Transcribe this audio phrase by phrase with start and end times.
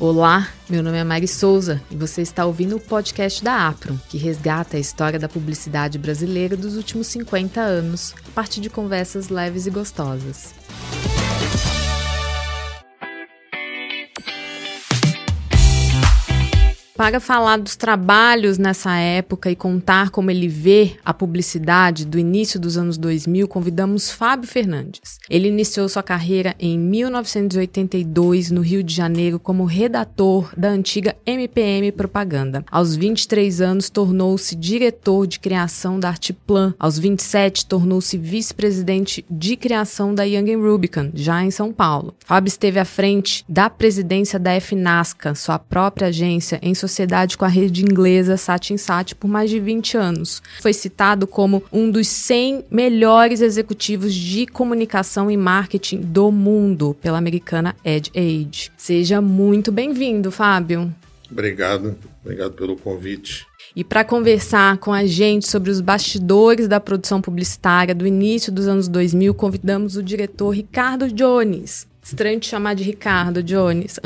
[0.00, 4.16] Olá, meu nome é Mari Souza e você está ouvindo o podcast da Apro, que
[4.16, 9.66] resgata a história da publicidade brasileira dos últimos 50 anos, a partir de conversas leves
[9.66, 10.54] e gostosas.
[16.98, 22.58] Para falar dos trabalhos nessa época e contar como ele vê a publicidade do início
[22.58, 25.20] dos anos 2000, convidamos Fábio Fernandes.
[25.30, 31.92] Ele iniciou sua carreira em 1982 no Rio de Janeiro como redator da antiga MPM
[31.92, 32.64] Propaganda.
[32.68, 36.74] Aos 23 anos, tornou-se diretor de criação da Artplan.
[36.80, 42.12] Aos 27, tornou-se vice-presidente de criação da Young Rubicon, já em São Paulo.
[42.26, 47.48] Fábio esteve à frente da presidência da FNASCA, sua própria agência em sociedade com a
[47.48, 50.42] rede inglesa Sat por mais de 20 anos.
[50.60, 57.18] Foi citado como um dos 100 melhores executivos de comunicação e marketing do mundo pela
[57.18, 58.70] americana Ed Age.
[58.76, 60.92] Seja muito bem-vindo, Fábio.
[61.30, 63.46] Obrigado, obrigado pelo convite.
[63.76, 68.66] E para conversar com a gente sobre os bastidores da produção publicitária do início dos
[68.66, 71.87] anos 2000, convidamos o diretor Ricardo Jones.
[72.08, 74.00] Estranho te chamar de Ricardo Jones.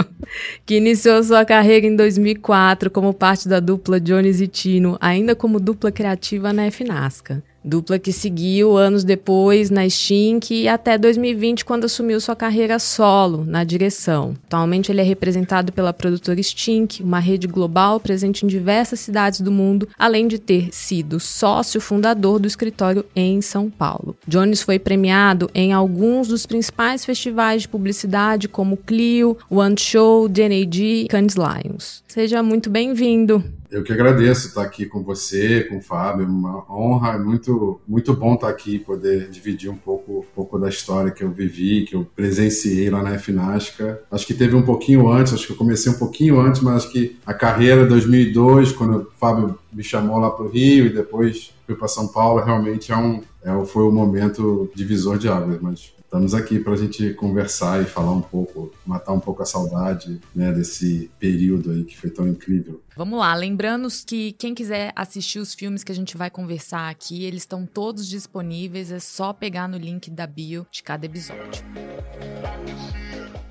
[0.64, 5.60] que iniciou sua carreira em 2004 como parte da dupla Jones e Tino, ainda como
[5.60, 7.42] dupla criativa na FNASCA.
[7.64, 13.44] Dupla que seguiu anos depois na Stink e até 2020, quando assumiu sua carreira solo
[13.44, 14.34] na direção.
[14.46, 19.50] Atualmente, ele é representado pela produtora Stink, uma rede global presente em diversas cidades do
[19.50, 24.16] mundo, além de ter sido sócio fundador do escritório em São Paulo.
[24.26, 30.82] Jones foi premiado em alguns dos principais festivais de publicidade, como Clio, One Show, DNAD
[30.82, 32.02] e Cannes Lions.
[32.08, 33.42] Seja muito bem-vindo.
[33.70, 37.78] Eu que agradeço estar aqui com você, com o Fábio, é uma honra, é muito,
[37.86, 41.84] muito bom estar aqui, poder dividir um pouco, um pouco da história que eu vivi,
[41.84, 44.00] que eu presenciei lá na FNASCA.
[44.10, 46.92] Acho que teve um pouquinho antes, acho que eu comecei um pouquinho antes, mas acho
[46.92, 51.52] que a carreira 2002, quando o Fábio me chamou lá para o Rio e depois
[51.66, 55.92] fui para São Paulo, realmente é um, é, foi um momento divisor de águas, mas
[56.08, 60.18] estamos aqui para a gente conversar e falar um pouco, matar um pouco a saudade
[60.34, 62.80] né, desse período aí que foi tão incrível.
[62.96, 67.24] Vamos lá, lembrando que quem quiser assistir os filmes que a gente vai conversar aqui,
[67.24, 71.62] eles estão todos disponíveis, é só pegar no link da bio de cada episódio.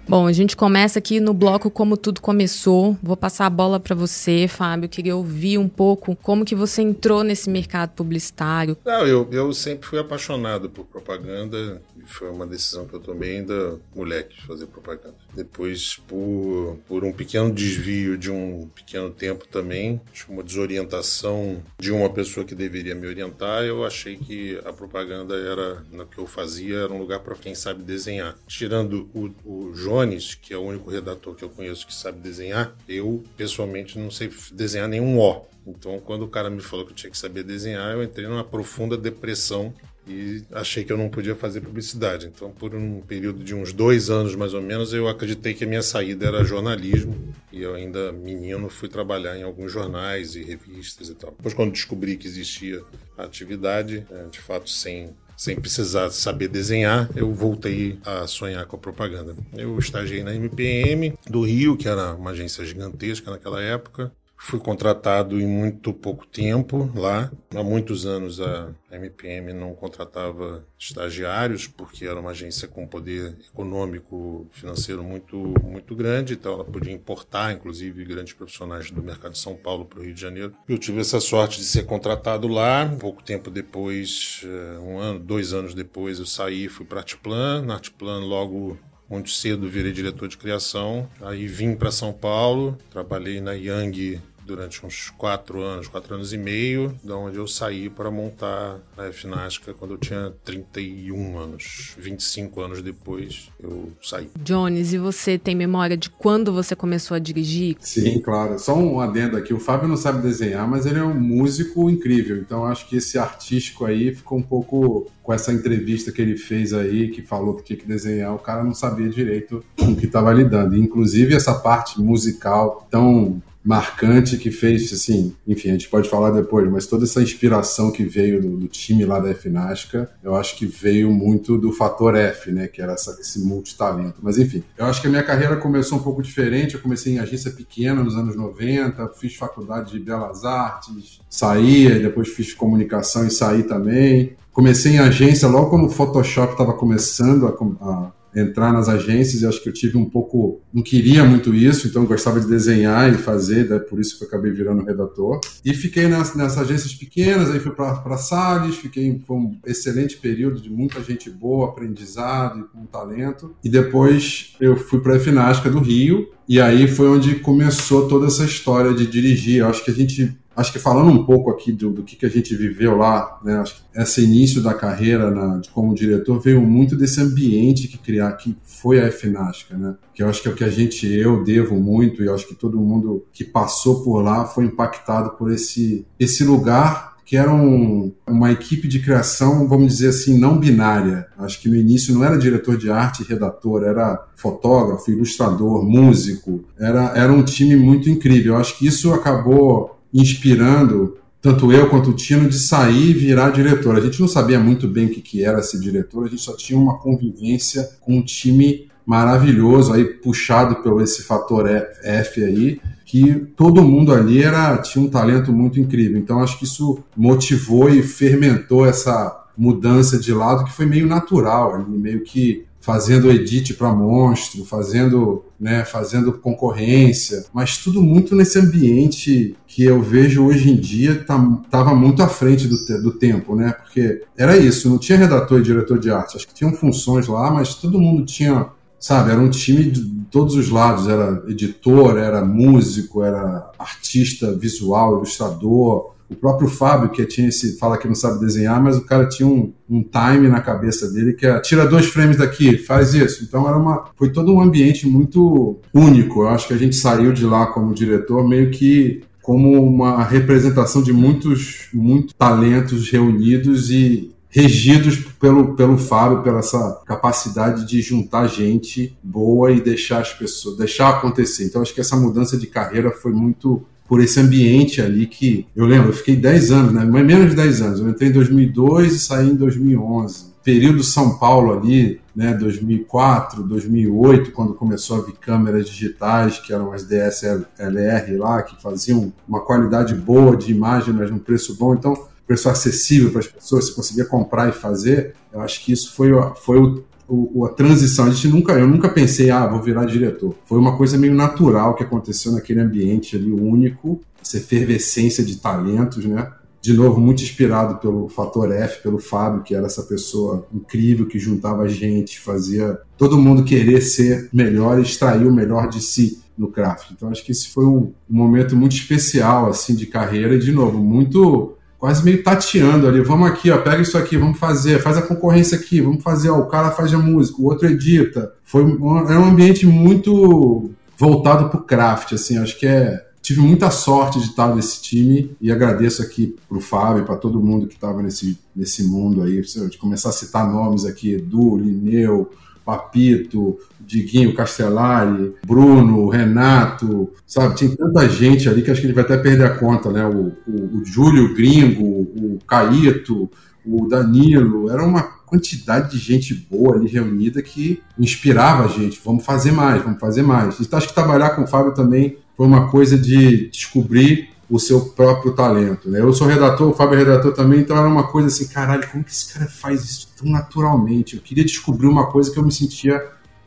[0.10, 2.98] Bom, a gente começa aqui no bloco como tudo começou.
[3.04, 4.88] Vou passar a bola para você, Fábio.
[4.88, 8.78] Queria ouvir um pouco como que você entrou nesse mercado publicitário.
[8.86, 11.82] Não, eu, eu sempre fui apaixonado por propaganda.
[12.06, 15.16] Foi uma decisão que eu tomei ainda moleque de fazer propaganda.
[15.36, 22.10] Depois, por, por um pequeno desvio de um pequeno tempo também, uma desorientação de uma
[22.10, 26.78] pessoa que deveria me orientar, eu achei que a propaganda era, no que eu fazia,
[26.78, 28.38] era um lugar para quem sabe desenhar.
[28.48, 32.20] Tirando o, o João Jones, que é o único redator que eu conheço que sabe
[32.20, 35.46] desenhar, eu pessoalmente não sei desenhar nenhum O.
[35.66, 38.44] Então, quando o cara me falou que eu tinha que saber desenhar, eu entrei numa
[38.44, 39.74] profunda depressão
[40.08, 42.28] e achei que eu não podia fazer publicidade.
[42.28, 45.68] Então, por um período de uns dois anos mais ou menos, eu acreditei que a
[45.68, 47.34] minha saída era jornalismo.
[47.52, 51.32] E eu, ainda menino, fui trabalhar em alguns jornais e revistas e tal.
[51.32, 52.82] Depois, quando descobri que existia
[53.18, 58.76] a atividade, né, de fato, sem sem precisar saber desenhar, eu voltei a sonhar com
[58.76, 59.36] a propaganda.
[59.56, 64.12] Eu estagiei na MPM do Rio, que era uma agência gigantesca naquela época.
[64.38, 67.32] Fui contratado em muito pouco tempo lá.
[67.54, 74.48] Há muitos anos a MPM não contratava estagiários porque era uma agência com poder econômico
[74.52, 79.56] financeiro muito muito grande, então ela podia importar inclusive grandes profissionais do mercado de São
[79.56, 80.54] Paulo para o Rio de Janeiro.
[80.70, 82.88] Eu tive essa sorte de ser contratado lá.
[83.00, 87.64] Pouco tempo depois, eh, um ano, dois anos depois, eu saí, fui para a Artplan.
[87.64, 88.78] Na Artplan logo
[89.10, 91.10] muito cedo virei diretor de criação.
[91.22, 96.38] Aí vim para São Paulo, trabalhei na Young durante uns quatro anos, quatro anos e
[96.38, 101.94] meio, da onde eu saí para montar a FNASCA quando eu tinha 31 anos.
[101.98, 104.30] 25 anos depois eu saí.
[104.42, 107.76] Jones, e você tem memória de quando você começou a dirigir?
[107.82, 108.58] Sim, claro.
[108.58, 109.54] Só um adendo aqui.
[109.54, 112.38] O Fábio não sabe desenhar, mas ele é um músico incrível.
[112.38, 116.74] Então acho que esse artístico aí ficou um pouco com essa entrevista que ele fez
[116.74, 120.06] aí, que falou que tinha que desenhar, o cara não sabia direito com o que
[120.06, 120.78] estava lidando.
[120.78, 126.72] Inclusive essa parte musical tão marcante que fez, assim, enfim, a gente pode falar depois,
[126.72, 130.66] mas toda essa inspiração que veio do, do time lá da FNASCA, eu acho que
[130.66, 134.20] veio muito do fator F, né, que era essa, esse multitalento.
[134.24, 137.20] Mas enfim, eu acho que a minha carreira começou um pouco diferente, eu comecei em
[137.20, 143.30] agência pequena nos anos 90, fiz faculdade de Belas Artes, saí, depois fiz comunicação e
[143.30, 144.38] saí também.
[144.54, 149.46] Comecei em agência logo quando o Photoshop estava começando a, a entrar nas agências e
[149.46, 153.18] acho que eu tive um pouco, não queria muito isso, então gostava de desenhar e
[153.18, 155.40] fazer, por isso que eu acabei virando redator.
[155.66, 160.62] E fiquei nas, nessas agências pequenas, aí fui para Salles, fiquei foi um excelente período
[160.62, 163.56] de muita gente boa, aprendizado e com talento.
[163.64, 168.28] E depois eu fui para a Finasca do Rio, e aí foi onde começou toda
[168.28, 169.58] essa história de dirigir.
[169.58, 172.26] Eu acho que a gente acho que falando um pouco aqui do, do que, que
[172.26, 176.40] a gente viveu lá, né, acho que esse início da carreira na, de, como diretor
[176.40, 180.48] veio muito desse ambiente que criar, que foi a FNASCA, né, que eu acho que
[180.48, 184.04] é o que a gente, eu devo muito, e acho que todo mundo que passou
[184.04, 189.68] por lá foi impactado por esse, esse lugar que era um, uma equipe de criação,
[189.68, 191.28] vamos dizer assim, não binária.
[191.38, 196.64] Acho que no início não era diretor de arte e redator, era fotógrafo, ilustrador, músico.
[196.80, 198.56] Era, era um time muito incrível.
[198.56, 203.96] Acho que isso acabou inspirando tanto eu quanto o Tino de sair e virar diretor.
[203.96, 206.56] A gente não sabia muito bem o que, que era ser diretor, a gente só
[206.56, 211.66] tinha uma convivência com um time maravilhoso, aí puxado pelo esse fator
[212.04, 216.18] F aí, que todo mundo ali era tinha um talento muito incrível.
[216.18, 221.76] Então acho que isso motivou e fermentou essa mudança de lado que foi meio natural
[221.76, 228.58] ali, meio que fazendo edit para monstro, fazendo, né, fazendo concorrência, mas tudo muito nesse
[228.58, 231.38] ambiente que eu vejo hoje em dia tá,
[231.70, 233.74] tava muito à frente do, do tempo, né?
[233.74, 237.52] Porque era isso, não tinha redator e diretor de arte, acho que tinham funções lá,
[237.52, 238.68] mas todo mundo tinha,
[238.98, 245.18] sabe, era um time de todos os lados, era editor, era músico, era artista visual,
[245.18, 249.28] ilustrador, o próprio Fábio, que tinha esse, fala que não sabe desenhar, mas o cara
[249.28, 253.44] tinha um, um time na cabeça dele que é tira dois frames daqui, faz isso.
[253.44, 256.42] Então era uma, foi todo um ambiente muito único.
[256.42, 261.02] Eu acho que a gente saiu de lá como diretor meio que como uma representação
[261.02, 268.48] de muitos, muitos talentos reunidos e regidos pelo, pelo Fábio, pela essa capacidade de juntar
[268.48, 271.64] gente boa e deixar as pessoas, deixar acontecer.
[271.64, 275.86] Então acho que essa mudança de carreira foi muito por esse ambiente ali que eu
[275.86, 277.04] lembro, eu fiquei 10 anos, né?
[277.06, 278.00] menos de 10 anos.
[278.00, 280.48] Eu entrei em 2002 e saí em 2011.
[280.64, 286.92] Período São Paulo ali, né, 2004, 2008, quando começou a vir câmeras digitais, que eram
[286.92, 291.96] as DSLR lá, que faziam uma qualidade boa de imagem, mas num preço bom.
[291.96, 295.36] Então, preço acessível para as pessoas, você conseguia comprar e fazer.
[295.54, 296.32] Eu acho que isso foi,
[296.64, 298.26] foi o o, a transição.
[298.26, 300.56] A gente nunca, eu nunca pensei, ah, vou virar diretor.
[300.66, 306.26] Foi uma coisa meio natural que aconteceu naquele ambiente ali único, essa efervescência de talentos,
[306.26, 306.52] né?
[306.82, 311.38] De novo, muito inspirado pelo fator F, pelo Fábio, que era essa pessoa incrível que
[311.38, 317.12] juntava gente, fazia todo mundo querer ser melhor extrair o melhor de si no craft.
[317.12, 320.72] Então acho que esse foi um, um momento muito especial assim de carreira e de
[320.72, 323.22] novo muito quase meio tateando ali.
[323.22, 326.60] Vamos aqui, ó, pega isso aqui, vamos fazer, faz a concorrência aqui, vamos fazer, ó,
[326.60, 328.54] o cara faz a música, o outro edita.
[328.64, 333.62] Foi um, é um ambiente muito voltado para o craft, assim, acho que é tive
[333.62, 337.88] muita sorte de estar nesse time e agradeço aqui para o Fábio, para todo mundo
[337.88, 342.52] que estava nesse, nesse mundo aí, de começar a citar nomes aqui, Edu, Lineu,
[342.88, 347.76] Papito, Diguinho Castellari, Bruno, Renato, sabe?
[347.76, 350.26] Tinha tanta gente ali que acho que ele vai até perder a conta, né?
[350.26, 353.50] O, o, o Júlio Gringo, o Caíto,
[353.86, 359.20] o Danilo, era uma quantidade de gente boa ali reunida que inspirava a gente.
[359.24, 360.80] Vamos fazer mais, vamos fazer mais.
[360.80, 365.02] Então, acho que trabalhar com o Fábio também foi uma coisa de descobrir o seu
[365.02, 366.10] próprio talento.
[366.10, 366.20] Né?
[366.20, 369.24] Eu sou redator, o Fábio é redator também, então era uma coisa assim, caralho, como
[369.24, 371.36] que esse cara faz isso tão naturalmente?
[371.36, 373.24] Eu queria descobrir uma coisa que eu me sentia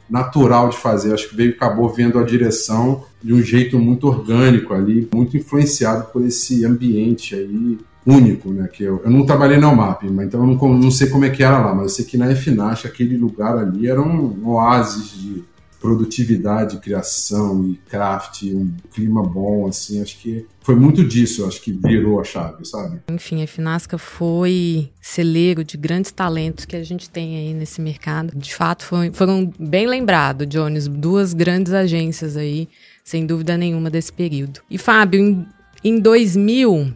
[0.09, 1.15] natural de fazer.
[1.15, 6.11] Acho que veio acabou vendo a direção de um jeito muito orgânico ali, muito influenciado
[6.13, 8.69] por esse ambiente aí único, né?
[8.69, 11.31] Que eu, eu não trabalhei na UMAP, mas então eu não, não sei como é
[11.31, 15.13] que era lá, mas eu sei que na FNASH aquele lugar ali era um oásis
[15.13, 15.45] de
[15.81, 21.73] produtividade, criação e craft, um clima bom, assim, acho que foi muito disso, acho que
[21.73, 23.01] virou a chave, sabe?
[23.11, 28.37] Enfim, a Finasca foi celeiro de grandes talentos que a gente tem aí nesse mercado.
[28.37, 32.69] De fato, foi, foram bem lembrados, Jones, duas grandes agências aí,
[33.03, 34.61] sem dúvida nenhuma, desse período.
[34.71, 35.47] E Fábio, em,
[35.83, 36.93] em 2000,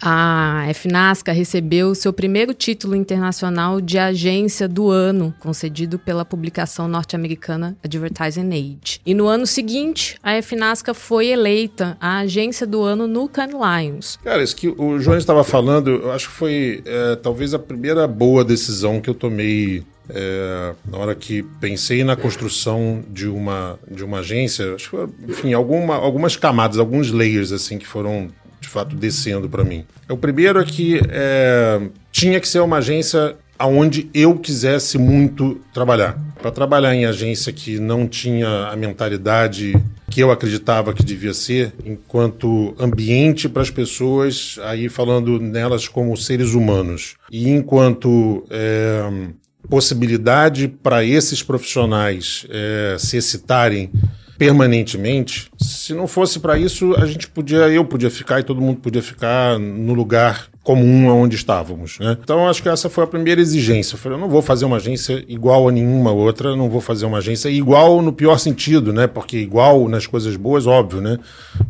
[0.00, 7.76] a FNASCA recebeu seu primeiro título internacional de agência do ano, concedido pela publicação norte-americana
[7.84, 9.00] Advertising Age.
[9.04, 14.18] E no ano seguinte, a FNASCA foi eleita a agência do ano no Cannes Lions.
[14.22, 18.06] Cara, isso que o João estava falando, eu acho que foi é, talvez a primeira
[18.06, 24.04] boa decisão que eu tomei é, na hora que pensei na construção de uma, de
[24.04, 28.28] uma agência, acho que, enfim, alguma, algumas camadas, alguns layers assim que foram
[28.66, 29.84] de fato descendo para mim.
[30.08, 31.80] O primeiro é que é,
[32.10, 36.18] tinha que ser uma agência aonde eu quisesse muito trabalhar.
[36.42, 39.74] Para trabalhar em agência que não tinha a mentalidade
[40.10, 46.16] que eu acreditava que devia ser, enquanto ambiente para as pessoas, aí falando nelas como
[46.16, 49.28] seres humanos, e enquanto é,
[49.68, 53.90] possibilidade para esses profissionais é, se excitarem
[54.38, 55.50] permanentemente.
[55.58, 59.02] Se não fosse para isso, a gente podia, eu podia ficar e todo mundo podia
[59.02, 61.96] ficar no lugar comum aonde estávamos.
[62.00, 62.18] Né?
[62.20, 63.94] Então, acho que essa foi a primeira exigência.
[63.94, 67.06] Eu falei, eu não vou fazer uma agência igual a nenhuma outra, não vou fazer
[67.06, 69.06] uma agência igual no pior sentido, né?
[69.06, 71.20] Porque igual nas coisas boas, óbvio, né?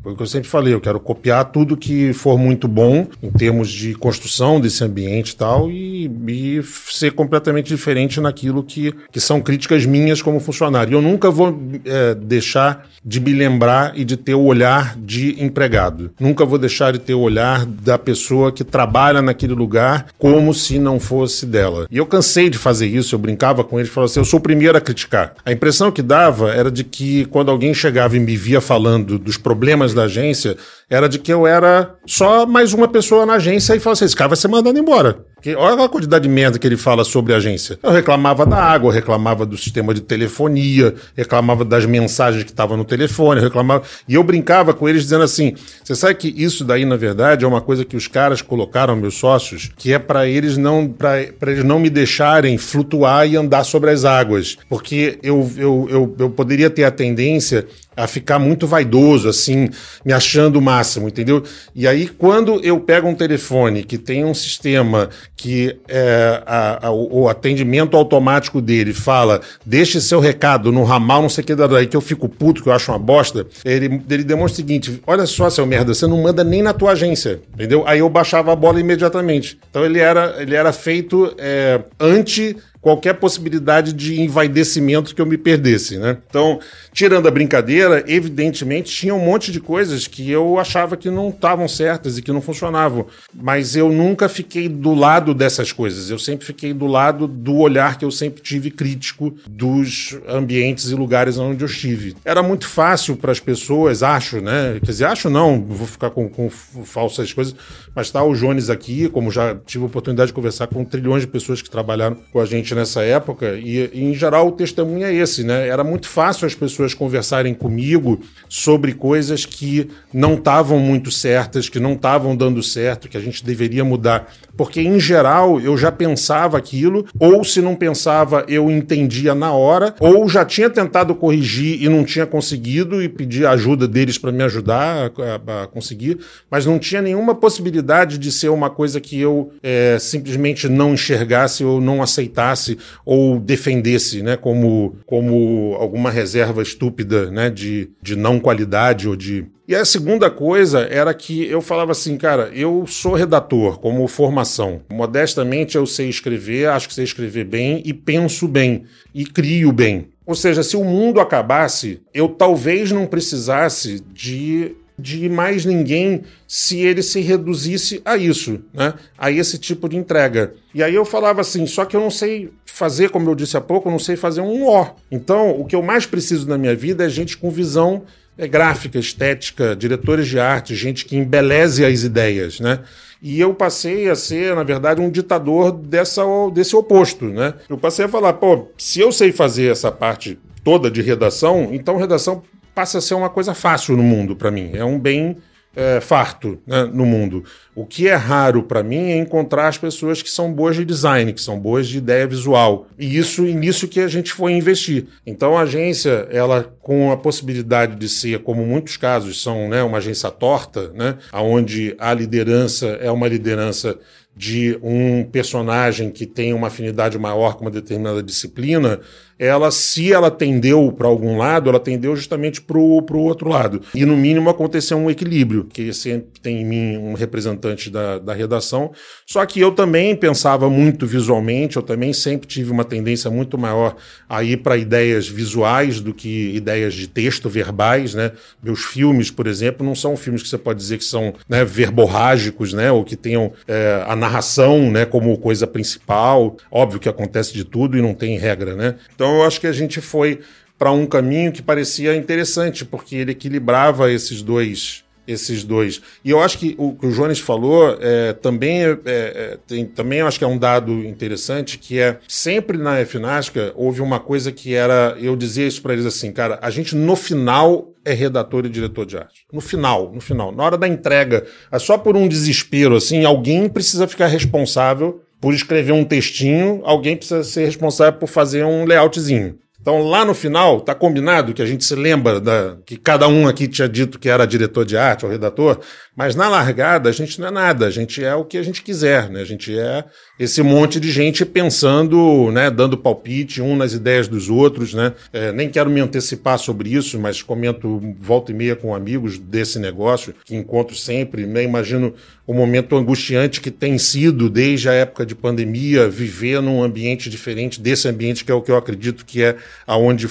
[0.02, 3.30] Foi o que eu sempre falei, eu quero copiar tudo que for muito bom em
[3.30, 9.20] termos de construção desse ambiente e tal, e, e ser completamente diferente naquilo que, que
[9.20, 10.94] são críticas minhas como funcionário.
[10.94, 16.12] Eu nunca vou é, deixar de me lembrar e de ter o olhar de empregado.
[16.18, 20.54] Nunca vou deixar de ter o olhar da pessoa que trabalha trabalha naquele lugar como
[20.54, 21.86] se não fosse dela.
[21.90, 24.42] E eu cansei de fazer isso, eu brincava com eles, falava assim, eu sou o
[24.42, 25.34] primeiro a criticar.
[25.44, 29.36] A impressão que dava era de que quando alguém chegava e me via falando dos
[29.36, 30.56] problemas da agência,
[30.88, 34.16] era de que eu era só mais uma pessoa na agência e falava assim, esse
[34.16, 35.18] cara vai ser mandado embora.
[35.54, 37.78] Olha a quantidade de merda que ele fala sobre a agência.
[37.82, 42.84] Eu reclamava da água, reclamava do sistema de telefonia, reclamava das mensagens que estavam no
[42.84, 43.84] telefone, reclamava.
[44.08, 47.48] E eu brincava com eles dizendo assim: você sabe que isso daí, na verdade, é
[47.48, 51.64] uma coisa que os caras colocaram, meus sócios, que é para eles não para eles
[51.64, 54.56] não me deixarem flutuar e andar sobre as águas.
[54.68, 57.66] Porque eu, eu, eu, eu poderia ter a tendência
[57.96, 59.70] a ficar muito vaidoso, assim,
[60.04, 61.42] me achando o máximo, entendeu?
[61.74, 66.90] E aí, quando eu pego um telefone que tem um sistema que é, a, a,
[66.90, 71.86] o atendimento automático dele fala, deixe seu recado no ramal, não sei o que, daí
[71.86, 75.26] que eu fico puto, que eu acho uma bosta, ele, ele demonstra o seguinte: olha
[75.26, 77.84] só, seu merda, você não manda nem na tua agência, entendeu?
[77.86, 79.58] Aí eu baixava a bola imediatamente.
[79.70, 85.36] Então ele era, ele era feito é, anti qualquer possibilidade de envaidecimento que eu me
[85.36, 86.18] perdesse, né?
[86.30, 86.60] Então,
[86.92, 91.66] tirando a brincadeira, evidentemente tinha um monte de coisas que eu achava que não estavam
[91.66, 96.10] certas e que não funcionavam, mas eu nunca fiquei do lado dessas coisas.
[96.10, 100.94] Eu sempre fiquei do lado do olhar que eu sempre tive crítico dos ambientes e
[100.94, 102.14] lugares onde eu estive.
[102.24, 104.78] Era muito fácil para as pessoas, acho, né?
[104.78, 107.52] Quer dizer, acho não, vou ficar com, com falsas coisas,
[107.96, 111.28] mas tá o Jones aqui, como já tive a oportunidade de conversar com trilhões de
[111.28, 115.14] pessoas que trabalharam com a gente nessa época, e, e, em geral o testemunho é
[115.14, 115.66] esse, né?
[115.66, 121.80] Era muito fácil as pessoas conversarem comigo sobre coisas que não estavam muito certas, que
[121.80, 124.30] não estavam dando certo, que a gente deveria mudar.
[124.58, 129.94] Porque, em geral, eu já pensava aquilo, ou se não pensava, eu entendia na hora,
[130.00, 134.32] ou já tinha tentado corrigir e não tinha conseguido e pedi a ajuda deles para
[134.32, 135.10] me ajudar
[135.46, 136.18] a, a, conseguir,
[136.50, 137.85] mas não tinha nenhuma possibilidade
[138.18, 144.22] de ser uma coisa que eu é, simplesmente não enxergasse ou não aceitasse ou defendesse,
[144.22, 149.84] né, como, como alguma reserva estúpida, né, de, de não qualidade ou de e a
[149.84, 154.82] segunda coisa era que eu falava assim, cara, eu sou redator como formação.
[154.88, 160.08] Modestamente eu sei escrever, acho que sei escrever bem e penso bem e crio bem.
[160.24, 166.80] Ou seja, se o mundo acabasse, eu talvez não precisasse de de mais ninguém se
[166.80, 168.94] ele se reduzisse a isso, né?
[169.18, 170.54] A esse tipo de entrega.
[170.74, 173.60] E aí eu falava assim, só que eu não sei fazer, como eu disse há
[173.60, 174.86] pouco, eu não sei fazer um O.
[175.10, 178.04] Então, o que eu mais preciso na minha vida é gente com visão
[178.38, 182.80] é, gráfica, estética, diretores de arte, gente que embeleze as ideias, né?
[183.22, 186.22] E eu passei a ser, na verdade, um ditador dessa,
[186.52, 187.54] desse oposto, né?
[187.68, 191.96] Eu passei a falar, pô, se eu sei fazer essa parte toda de redação, então
[191.96, 192.42] redação
[192.76, 194.72] passa a ser uma coisa fácil no mundo para mim.
[194.74, 195.38] É um bem
[195.74, 197.42] é, farto né, no mundo.
[197.74, 201.32] O que é raro para mim é encontrar as pessoas que são boas de design,
[201.32, 202.86] que são boas de ideia visual.
[202.98, 205.06] E isso nisso que a gente foi investir.
[205.26, 209.96] Então a agência, ela com a possibilidade de ser, como muitos casos são, né, uma
[209.96, 213.98] agência torta, né, onde a liderança é uma liderança
[214.36, 219.00] de um personagem que tem uma afinidade maior com uma determinada disciplina,
[219.38, 223.82] ela, se ela tendeu para algum lado, ela tendeu justamente para o outro lado.
[223.94, 228.32] E, no mínimo, aconteceu um equilíbrio, que sempre tem em mim um representante da, da
[228.32, 228.92] redação.
[229.26, 233.96] Só que eu também pensava muito visualmente, eu também sempre tive uma tendência muito maior
[234.28, 238.14] a ir para ideias visuais do que ideias de texto, verbais.
[238.14, 238.32] Né?
[238.62, 242.72] Meus filmes, por exemplo, não são filmes que você pode dizer que são né, verborrágicos,
[242.72, 246.56] né, ou que tenham é, a narração né, como coisa principal.
[246.70, 248.94] Óbvio que acontece de tudo e não tem regra, né?
[249.14, 250.40] Então, então eu acho que a gente foi
[250.78, 256.00] para um caminho que parecia interessante, porque ele equilibrava esses dois esses dois.
[256.24, 260.20] E eu acho que o que o Jones falou é, também, é, é, tem, também
[260.20, 264.72] acho que é um dado interessante, que é sempre na FNASCA houve uma coisa que
[264.72, 268.68] era, eu dizia isso para eles assim, cara, a gente no final é redator e
[268.68, 269.44] diretor de arte.
[269.52, 273.68] No final, no final, na hora da entrega, é só por um desespero assim, alguém
[273.68, 279.58] precisa ficar responsável por escrever um textinho, alguém precisa ser responsável por fazer um layoutzinho.
[279.86, 283.46] Então, lá no final, tá combinado que a gente se lembra da, que cada um
[283.46, 285.78] aqui tinha dito que era diretor de arte ou redator,
[286.16, 288.82] mas na largada a gente não é nada, a gente é o que a gente
[288.82, 289.42] quiser, né?
[289.42, 290.04] A gente é
[290.40, 295.12] esse monte de gente pensando, né, dando palpite um nas ideias dos outros, né?
[295.32, 299.78] É, nem quero me antecipar sobre isso, mas comento volta e meia com amigos desse
[299.78, 301.62] negócio que encontro sempre, né?
[301.62, 302.12] Imagino
[302.46, 307.80] o momento angustiante que tem sido desde a época de pandemia viver num ambiente diferente
[307.80, 310.28] desse ambiente que é o que eu acredito que é aonde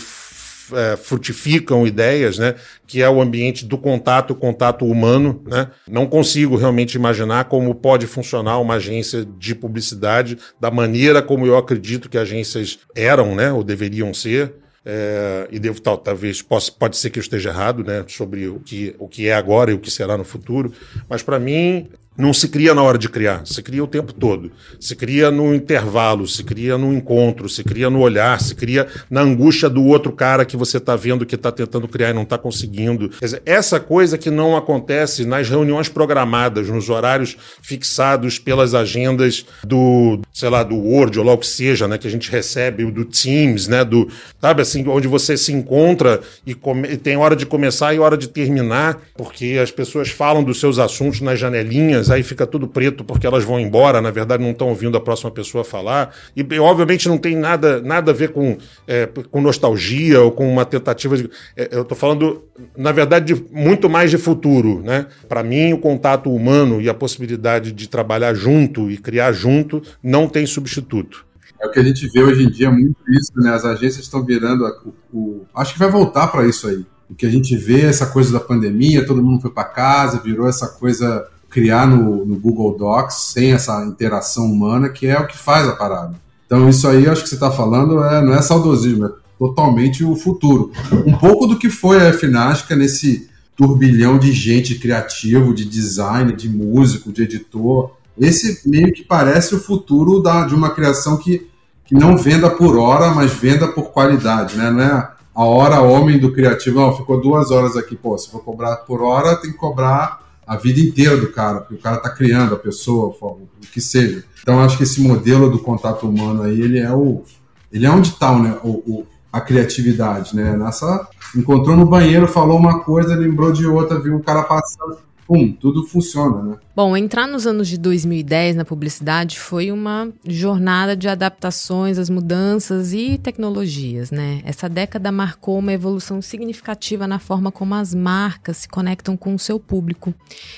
[0.73, 2.55] é, frutificam ideias, né?
[2.87, 5.69] Que é o ambiente do contato, o contato humano, né?
[5.87, 11.57] Não consigo realmente imaginar como pode funcionar uma agência de publicidade da maneira como eu
[11.57, 13.51] acredito que agências eram, né?
[13.51, 14.53] Ou deveriam ser.
[14.87, 18.03] É, e devo tal, talvez possa, pode ser que eu esteja errado, né?
[18.07, 20.71] Sobre o que, o que é agora e o que será no futuro.
[21.09, 24.51] Mas para mim não se cria na hora de criar, se cria o tempo todo.
[24.79, 29.21] Se cria no intervalo, se cria no encontro, se cria no olhar, se cria na
[29.21, 32.37] angústia do outro cara que você está vendo que está tentando criar e não está
[32.37, 33.09] conseguindo.
[33.09, 39.45] Quer dizer, essa coisa que não acontece nas reuniões programadas, nos horários fixados pelas agendas
[39.63, 42.89] do, sei lá, do Word ou lá o que seja, né, que a gente recebe,
[42.91, 44.07] do Teams, né, do,
[44.39, 48.17] sabe assim, onde você se encontra e, come, e tem hora de começar e hora
[48.17, 53.03] de terminar, porque as pessoas falam dos seus assuntos nas janelinhas aí fica tudo preto
[53.03, 56.13] porque elas vão embora, na verdade não estão ouvindo a próxima pessoa falar.
[56.35, 58.57] E, obviamente não tem nada, nada a ver com,
[58.87, 61.29] é, com nostalgia ou com uma tentativa de.
[61.55, 62.43] É, eu estou falando,
[62.77, 64.81] na verdade, de, muito mais de futuro.
[64.83, 65.07] Né?
[65.27, 70.27] Para mim, o contato humano e a possibilidade de trabalhar junto e criar junto não
[70.27, 71.25] tem substituto.
[71.61, 73.51] É o que a gente vê hoje em dia muito isso, né?
[73.51, 76.85] As agências estão virando a, o, o, acho que vai voltar para isso aí.
[77.09, 80.47] O que a gente vê essa coisa da pandemia, todo mundo foi para casa, virou
[80.49, 85.37] essa coisa criar no, no, Google Docs sem essa interação humana, que é o que
[85.37, 86.15] faz a parada.
[86.45, 90.17] Então, isso aí, acho que você está falando, é, não é saudosismo, é totalmente o
[90.17, 90.73] futuro.
[90.91, 96.49] Um pouco do que foi a FNASCA nesse turbilhão de gente criativo, de design, de
[96.49, 97.91] músico, de editor.
[98.19, 101.47] Esse meio que parece o futuro da, de uma criação que,
[101.85, 104.69] que não venda por hora, mas venda por qualidade, né?
[104.69, 108.43] Não é a hora homem do criativo, não, ficou duas horas aqui, pô, se for
[108.43, 112.09] cobrar por hora, tem que cobrar a vida inteira do cara, porque o cara está
[112.09, 114.23] criando a pessoa, o que seja.
[114.41, 117.23] Então acho que esse modelo do contato humano aí, ele é o
[117.71, 120.55] ele é onde está né, o, o, a criatividade, né?
[120.55, 125.51] Nessa encontrou no banheiro, falou uma coisa, lembrou de outra, viu o cara passando, pum,
[125.51, 126.57] tudo funciona, né?
[126.75, 132.91] Bom, entrar nos anos de 2010 na publicidade foi uma jornada de adaptações às mudanças
[132.91, 134.41] e tecnologias, né?
[134.43, 139.39] Essa década marcou uma evolução significativa na forma como as marcas se conectam com o
[139.39, 140.13] seu público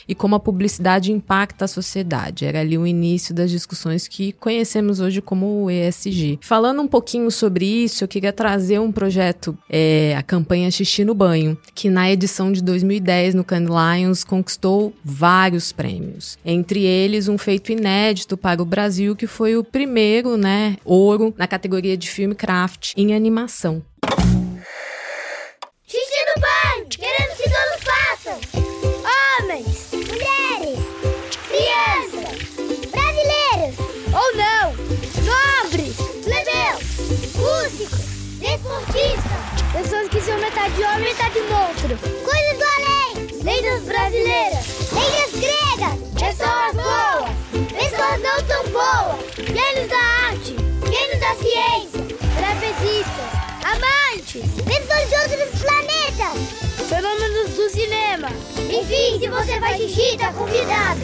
[0.08, 2.46] e como a publicidade impacta a sociedade.
[2.46, 6.40] Era ali o início das discussões que conhecemos hoje como o ESG.
[6.42, 11.14] Falando um pouquinho sobre isso, eu queria trazer um projeto, é, a campanha Xixi no
[11.14, 16.38] Banho, que na edição de 2010 no Cannes Lions conquistou vários prêmios prêmios.
[16.46, 21.48] Entre eles, um feito inédito para o Brasil, que foi o primeiro, né, ouro na
[21.48, 23.84] categoria de filme craft em animação.
[25.86, 26.88] Xixi no banho!
[26.88, 28.40] Que todos façam!
[29.40, 30.80] Homens, mulheres,
[31.48, 32.38] crianças,
[34.08, 34.74] ou não,
[35.24, 36.84] nobres, plebeus,
[37.36, 38.06] músicos,
[38.40, 44.77] desportistas, pessoas que são metade homem e metade monstro, coisas do além, lendas brasileiras,
[46.18, 47.32] pessoas boas,
[47.70, 50.56] pessoas não tão boas, gênios da arte,
[50.90, 53.30] gênios da ciência, trapezistas,
[53.64, 58.30] amantes, pessoas de outros planetas, fenômenos do cinema.
[58.70, 61.02] Enfim, se você faz xixi, tá convidado.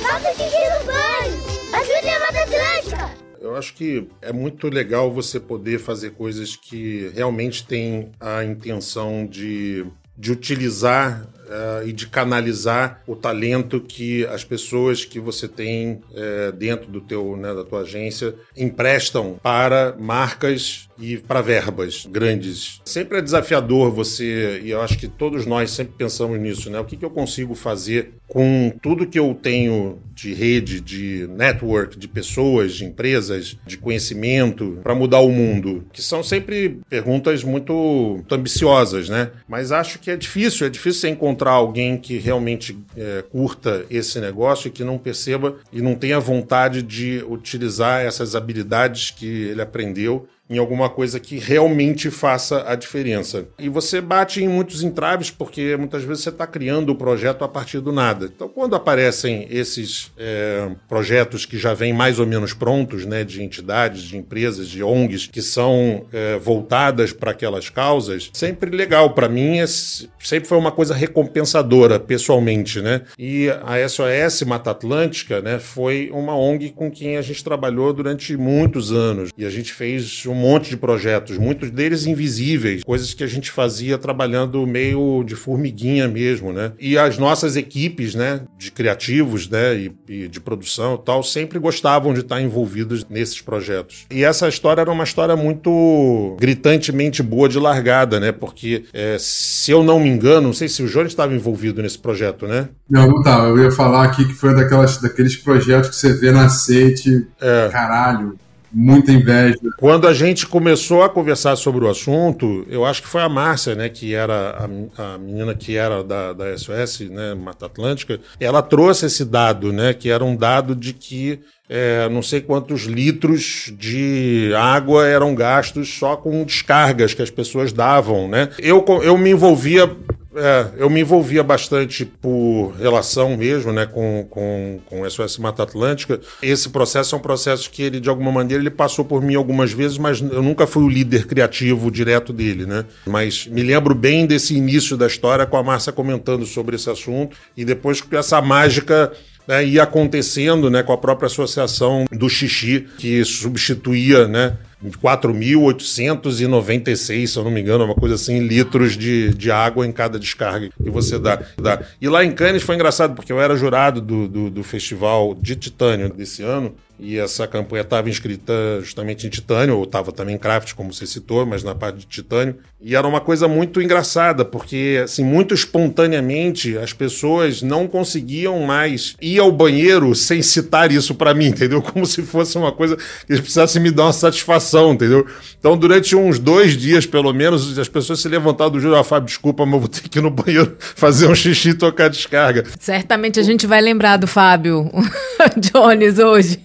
[0.00, 1.48] Faça xixi no banho!
[1.72, 3.27] Ajude a Mata Atlântica!
[3.40, 9.26] Eu acho que é muito legal você poder fazer coisas que realmente têm a intenção
[9.26, 16.00] de, de utilizar uh, e de canalizar o talento que as pessoas que você tem
[16.10, 22.80] uh, dentro do teu, né, da tua agência emprestam para marcas e para verbas grandes.
[22.84, 26.80] Sempre é desafiador você, e eu acho que todos nós sempre pensamos nisso, né?
[26.80, 31.96] O que, que eu consigo fazer com tudo que eu tenho de rede, de network,
[31.96, 35.84] de pessoas, de empresas, de conhecimento para mudar o mundo?
[35.92, 39.30] Que são sempre perguntas muito, muito, ambiciosas, né?
[39.48, 44.18] Mas acho que é difícil, é difícil você encontrar alguém que realmente é, curta esse
[44.20, 49.62] negócio e que não perceba e não tenha vontade de utilizar essas habilidades que ele
[49.62, 53.46] aprendeu em alguma coisa que realmente faça a diferença.
[53.58, 57.48] E você bate em muitos entraves porque muitas vezes você está criando o projeto a
[57.48, 58.30] partir do nada.
[58.34, 63.42] Então, quando aparecem esses é, projetos que já vêm mais ou menos prontos, né, de
[63.42, 69.28] entidades, de empresas, de ONGs que são é, voltadas para aquelas causas, sempre legal para
[69.28, 73.02] mim, é, sempre foi uma coisa recompensadora pessoalmente, né?
[73.18, 78.36] E a SOS Mata Atlântica, né, foi uma ONG com quem a gente trabalhou durante
[78.36, 83.24] muitos anos e a gente fez um monte de projetos, muitos deles invisíveis, coisas que
[83.24, 86.72] a gente fazia trabalhando meio de formiguinha mesmo, né?
[86.78, 91.58] E as nossas equipes, né, de criativos, né, e, e de produção e tal, sempre
[91.58, 94.06] gostavam de estar envolvidos nesses projetos.
[94.10, 98.32] E essa história era uma história muito gritantemente boa de largada, né?
[98.32, 101.98] Porque, é, se eu não me engano, não sei se o Jones estava envolvido nesse
[101.98, 102.68] projeto, né?
[102.88, 103.48] Não, não estava.
[103.48, 107.68] Eu ia falar aqui que foi daquelas, daqueles projetos que você vê na sete, é.
[107.70, 108.36] caralho,
[108.72, 109.56] muita inveja.
[109.78, 113.74] Quando a gente começou a conversar sobre o assunto, eu acho que foi a Márcia,
[113.74, 118.62] né, que era a, a menina que era da, da SOS, né, Mata Atlântica, ela
[118.62, 123.72] trouxe esse dado, né, que era um dado de que é, não sei quantos litros
[123.76, 128.48] de água eram gastos só com descargas que as pessoas davam, né?
[128.58, 129.90] Eu, eu me envolvia
[130.38, 136.20] é, eu me envolvia bastante por relação mesmo, né, com, com, com SOS Mata Atlântica.
[136.40, 139.72] Esse processo é um processo que ele, de alguma maneira, ele passou por mim algumas
[139.72, 142.84] vezes, mas eu nunca fui o líder criativo direto dele, né?
[143.06, 147.36] Mas me lembro bem desse início da história com a Márcia comentando sobre esse assunto
[147.56, 149.12] e depois com essa mágica
[149.48, 157.36] né, ia acontecendo né, com a própria associação do xixi, que substituía né, 4.896, se
[157.36, 160.90] eu não me engano, uma coisa assim, litros de, de água em cada descarga que
[160.90, 161.80] você dá, dá.
[162.00, 165.56] E lá em Cannes foi engraçado, porque eu era jurado do, do, do festival de
[165.56, 170.38] titânio desse ano, e essa campanha estava inscrita justamente em titânio, ou estava também em
[170.38, 172.56] craft, como você citou, mas na parte de titânio.
[172.80, 179.16] E era uma coisa muito engraçada, porque, assim, muito espontaneamente as pessoas não conseguiam mais
[179.20, 181.80] ir ao banheiro sem citar isso para mim, entendeu?
[181.82, 185.26] Como se fosse uma coisa que eles precisassem me dar uma satisfação, entendeu?
[185.58, 189.26] Então, durante uns dois dias, pelo menos, as pessoas se levantaram do juro, ah, Fábio,
[189.26, 192.64] desculpa, mas eu vou ter que ir no banheiro fazer um xixi e tocar descarga.
[192.78, 194.90] Certamente a gente vai lembrar do Fábio
[195.72, 196.60] Jones hoje.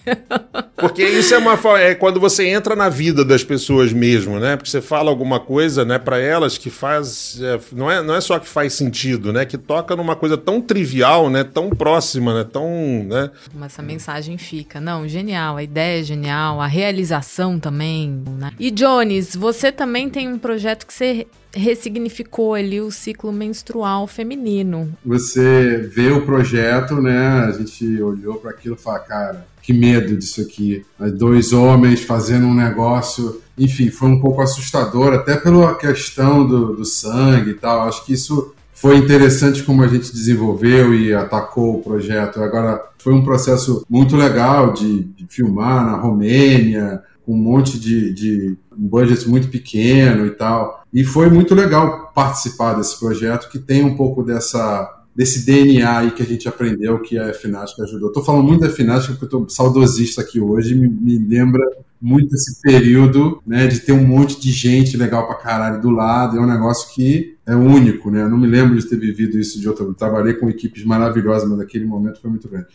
[0.76, 4.56] Porque isso é uma é quando você entra na vida das pessoas mesmo, né?
[4.56, 8.20] Porque você fala alguma coisa, né, para elas que faz é, não é não é
[8.20, 9.44] só que faz sentido, né?
[9.44, 11.44] Que toca numa coisa tão trivial, né?
[11.44, 12.44] Tão próxima, né?
[12.50, 12.68] Tão,
[13.04, 13.30] né?
[13.54, 18.52] Mas essa mensagem fica, não, genial, a ideia é genial, a realização também, né?
[18.58, 24.92] E Jones, você também tem um projeto que você ressignificou ali o ciclo menstrual feminino.
[25.04, 27.46] Você vê o projeto, né?
[27.46, 30.84] A gente olhou para aquilo e falou, cara, que medo disso aqui.
[31.16, 33.40] Dois homens fazendo um negócio.
[33.58, 37.88] Enfim, foi um pouco assustador, até pela questão do, do sangue e tal.
[37.88, 42.42] Acho que isso foi interessante como a gente desenvolveu e atacou o projeto.
[42.42, 48.12] Agora, foi um processo muito legal de, de filmar na Romênia, com um monte de,
[48.12, 50.84] de um budget muito pequeno e tal.
[50.92, 56.10] E foi muito legal participar desse projeto que tem um pouco dessa desse DNA aí
[56.10, 58.08] que a gente aprendeu que a FNASC ajudou.
[58.08, 61.62] Estou falando muito da FNASC porque estou saudosista aqui hoje, me, me, lembra
[62.00, 66.36] muito esse período, né, de ter um monte de gente legal pra caralho do lado,
[66.36, 69.58] é um negócio que é único, né, eu não me lembro de ter vivido isso
[69.58, 72.66] de outra, trabalhei com equipes maravilhosas, mas naquele momento foi muito grande.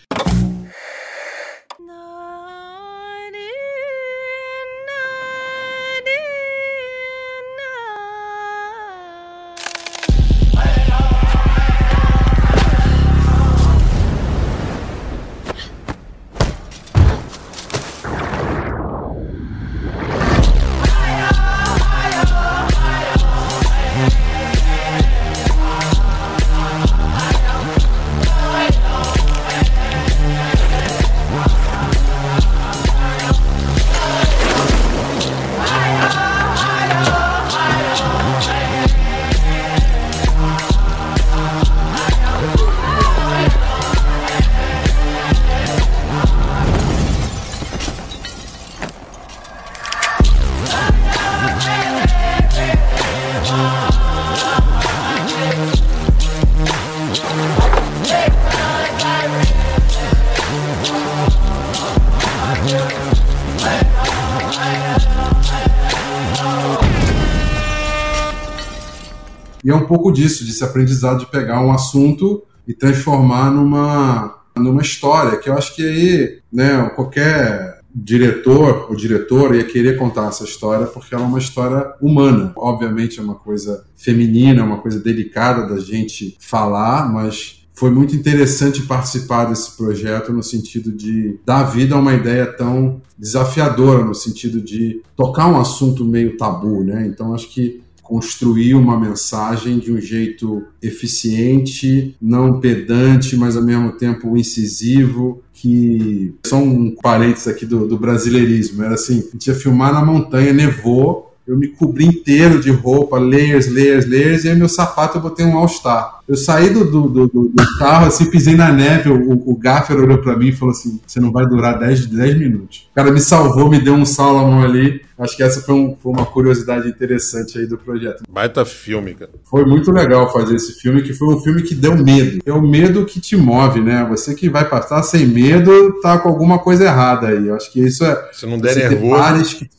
[69.89, 75.57] Pouco disso, desse aprendizado de pegar um assunto e transformar numa, numa história, que eu
[75.57, 81.23] acho que aí, né, qualquer diretor ou diretora ia querer contar essa história porque ela
[81.23, 82.53] é uma história humana.
[82.55, 88.15] Obviamente é uma coisa feminina, é uma coisa delicada da gente falar, mas foi muito
[88.15, 94.13] interessante participar desse projeto no sentido de dar vida a uma ideia tão desafiadora, no
[94.13, 97.07] sentido de tocar um assunto meio tabu, né?
[97.07, 103.91] Então acho que construir uma mensagem de um jeito eficiente, não pedante, mas ao mesmo
[103.91, 109.53] tempo incisivo, que só um parênteses aqui do, do brasileirismo, era assim, a gente ia
[109.53, 114.55] filmar na montanha, nevou, eu me cobri inteiro de roupa, layers, layers, layers, e aí
[114.55, 116.19] meu sapato eu botei um All-Star.
[116.27, 119.09] Eu saí do, do, do, do, carro, assim, pisei na neve.
[119.09, 122.37] O, o Gaffer olhou para mim e falou assim: Você não vai durar 10, 10
[122.37, 122.87] minutos.
[122.91, 125.01] O cara me salvou, me deu um Salomon ali.
[125.19, 128.23] Acho que essa foi, um, foi, uma curiosidade interessante aí do projeto.
[128.29, 129.31] Baita filme, cara.
[129.43, 132.39] Foi muito legal fazer esse filme, que foi um filme que deu medo.
[132.45, 134.05] É o medo que te move, né?
[134.09, 137.47] Você que vai passar sem medo, tá com alguma coisa errada aí.
[137.47, 138.29] Eu acho que isso é.
[138.31, 139.57] Se não der nervoso.
[139.57, 139.69] Que,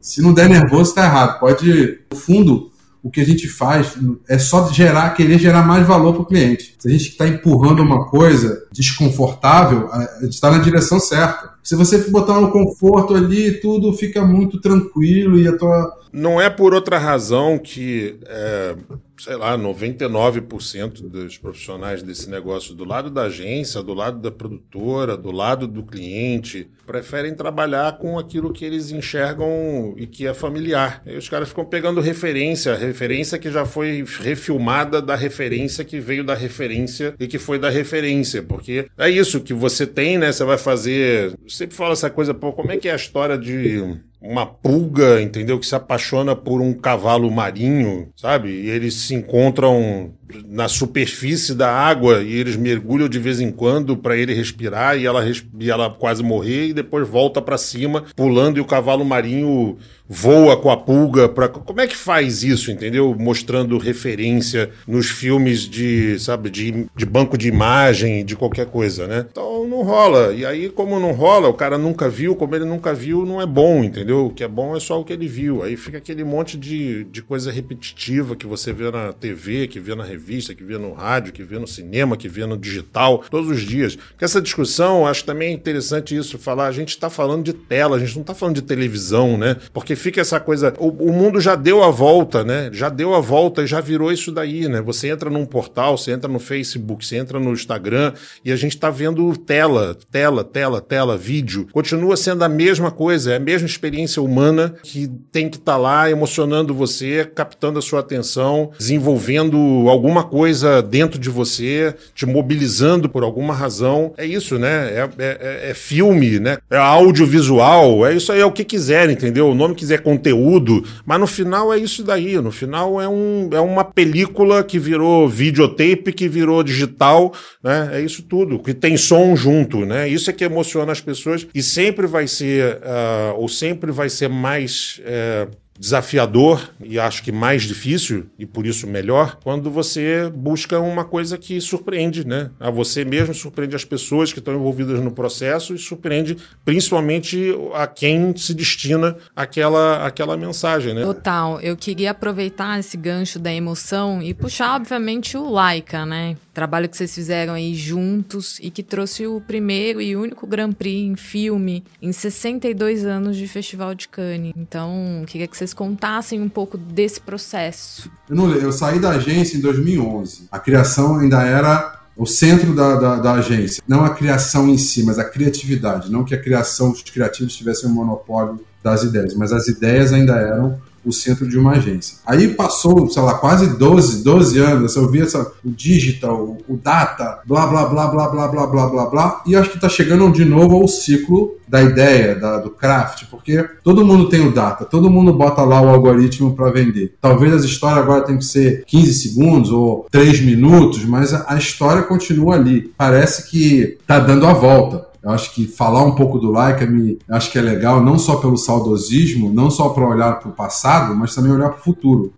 [0.00, 1.40] se não der nervoso, tá errado.
[1.40, 1.98] Pode.
[2.12, 2.70] No fundo,
[3.02, 6.76] o que a gente faz é só gerar, querer gerar mais valor para o cliente.
[6.78, 11.53] Se a gente está empurrando uma coisa desconfortável, a gente está na direção certa.
[11.64, 15.98] Se você botar um conforto ali, tudo fica muito tranquilo e a tua.
[16.12, 18.76] Não é por outra razão que é,
[19.18, 25.16] sei lá, 99% dos profissionais desse negócio do lado da agência, do lado da produtora,
[25.16, 31.02] do lado do cliente, preferem trabalhar com aquilo que eles enxergam e que é familiar.
[31.06, 36.24] E os caras ficam pegando referência, referência que já foi refilmada da referência que veio
[36.24, 40.32] da referência e que foi da referência, porque é isso que você tem, né?
[40.32, 41.34] Você vai fazer.
[41.54, 45.58] Sempre fala essa coisa, pô, como é que é a história de uma pulga, entendeu?
[45.58, 48.48] Que se apaixona por um cavalo marinho, sabe?
[48.48, 50.14] E eles se encontram
[50.46, 55.06] na superfície da água e eles mergulham de vez em quando para ele respirar e
[55.06, 55.24] ela,
[55.60, 59.76] e ela quase morrer e depois volta para cima pulando e o cavalo marinho
[60.08, 65.60] voa com a pulga para como é que faz isso entendeu mostrando referência nos filmes
[65.60, 70.44] de sabe de, de banco de imagem de qualquer coisa né então não rola e
[70.44, 73.82] aí como não rola o cara nunca viu como ele nunca viu não é bom
[73.82, 76.56] entendeu o que é bom é só o que ele viu aí fica aquele monte
[76.56, 80.78] de, de coisa repetitiva que você vê na TV que vê na revista, que vê
[80.78, 83.96] no rádio, que vê no cinema, que vê no digital, todos os dias.
[83.96, 87.98] Porque essa discussão, acho também interessante isso, falar, a gente está falando de tela, a
[87.98, 89.56] gente não está falando de televisão, né?
[89.72, 92.70] Porque fica essa coisa, o, o, mundo já deu a volta, né?
[92.72, 94.80] Já deu a volta e já virou isso daí, né?
[94.80, 98.12] Você entra num portal, você entra no Facebook, você entra no Instagram
[98.44, 101.66] e a gente está vendo tela, tela, tela, tela, vídeo.
[101.72, 105.78] Continua sendo a mesma coisa, é a mesma experiência humana que tem que estar tá
[105.78, 109.56] lá emocionando você, captando a sua atenção, desenvolvendo
[109.88, 114.12] algum alguma coisa dentro de você, te mobilizando por alguma razão.
[114.16, 114.68] É isso, né?
[114.68, 116.58] É, é, é, é filme, né?
[116.70, 119.48] É audiovisual, é isso aí, é o que quiser, entendeu?
[119.48, 122.40] O nome quiser conteúdo, mas no final é isso daí.
[122.40, 127.90] No final é, um, é uma película que virou videotape, que virou digital, né?
[127.94, 130.08] É isso tudo, que tem som junto, né?
[130.08, 134.28] Isso é que emociona as pessoas e sempre vai ser, uh, ou sempre vai ser
[134.28, 135.00] mais.
[135.00, 141.04] Uh, desafiador e acho que mais difícil e por isso melhor quando você busca uma
[141.04, 142.50] coisa que surpreende, né?
[142.60, 147.86] A você mesmo surpreende as pessoas que estão envolvidas no processo e surpreende principalmente a
[147.86, 151.02] quem se destina aquela aquela mensagem, né?
[151.02, 151.60] Total.
[151.60, 156.36] Eu queria aproveitar esse gancho da emoção e puxar obviamente o Laika, né?
[156.54, 161.10] Trabalho que vocês fizeram aí juntos e que trouxe o primeiro e único Grand Prix
[161.10, 164.52] em filme em 62 anos de Festival de Cannes.
[164.56, 168.08] Então, queria que vocês contassem um pouco desse processo.
[168.30, 170.46] Eu, não, eu saí da agência em 2011.
[170.52, 173.82] A criação ainda era o centro da, da, da, agência.
[173.88, 176.10] Não a criação em si, mas a criatividade.
[176.10, 180.36] Não que a criação, os criativos tivessem um monopólio das ideias, mas as ideias ainda
[180.36, 182.18] eram o centro de uma agência.
[182.26, 187.40] Aí passou, sei lá, quase 12, 12 anos, eu vi essa, o digital, o data,
[187.46, 190.44] blá, blá, blá, blá, blá, blá, blá, blá, blá, e acho que está chegando de
[190.44, 195.10] novo ao ciclo da ideia, da, do craft, porque todo mundo tem o data, todo
[195.10, 197.14] mundo bota lá o algoritmo para vender.
[197.20, 201.56] Talvez as histórias agora tenham que ser 15 segundos ou 3 minutos, mas a, a
[201.56, 202.92] história continua ali.
[202.96, 205.13] Parece que está dando a volta.
[205.24, 208.36] Eu acho que falar um pouco do Laika me acho que é legal, não só
[208.36, 212.34] pelo saudosismo, não só para olhar para o passado, mas também olhar para o futuro.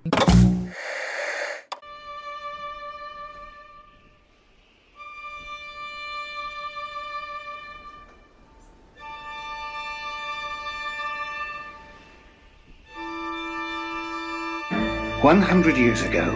[15.25, 16.31] One hundred years ago,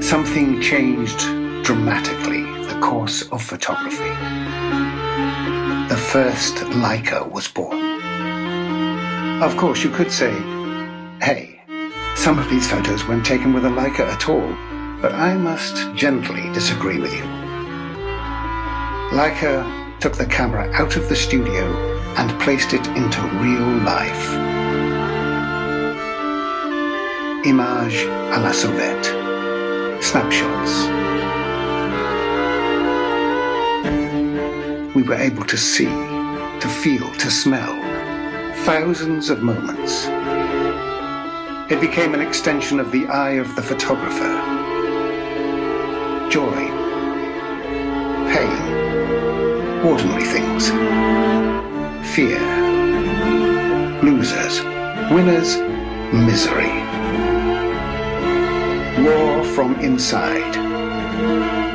[0.00, 1.18] something changed
[1.64, 4.10] dramatically the course of photography.
[5.92, 8.00] The first Leica was born.
[9.42, 10.32] Of course, you could say,
[11.20, 11.60] hey,
[12.16, 14.56] some of these photos weren't taken with a Leica at all,
[15.02, 17.24] but I must gently disagree with you.
[19.12, 21.64] Leica took the camera out of the studio
[22.16, 24.32] and placed it into real life.
[27.44, 30.02] Image à la sauvette.
[30.02, 31.11] Snapshots.
[35.02, 37.74] We were able to see, to feel, to smell
[38.64, 40.06] thousands of moments.
[41.72, 44.32] It became an extension of the eye of the photographer.
[46.30, 46.54] Joy,
[48.30, 50.68] pain, ordinary things,
[52.14, 52.38] fear,
[54.04, 54.62] losers,
[55.10, 55.56] winners,
[56.12, 56.70] misery.
[59.04, 61.71] War from inside.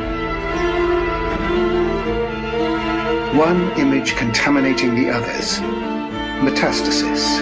[3.38, 5.60] One image contaminating the others.
[6.42, 7.38] Metastasis.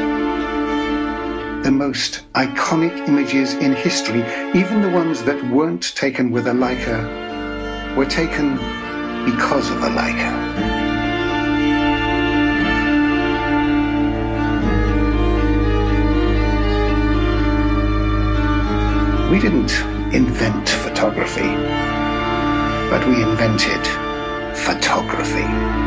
[1.64, 4.20] The most iconic images in history,
[4.54, 8.58] even the ones that weren't taken with a Leica, were taken
[9.24, 10.34] because of a Leica.
[19.32, 19.72] We didn't
[20.14, 21.56] invent photography,
[22.90, 23.88] but we invented
[24.58, 25.85] photography.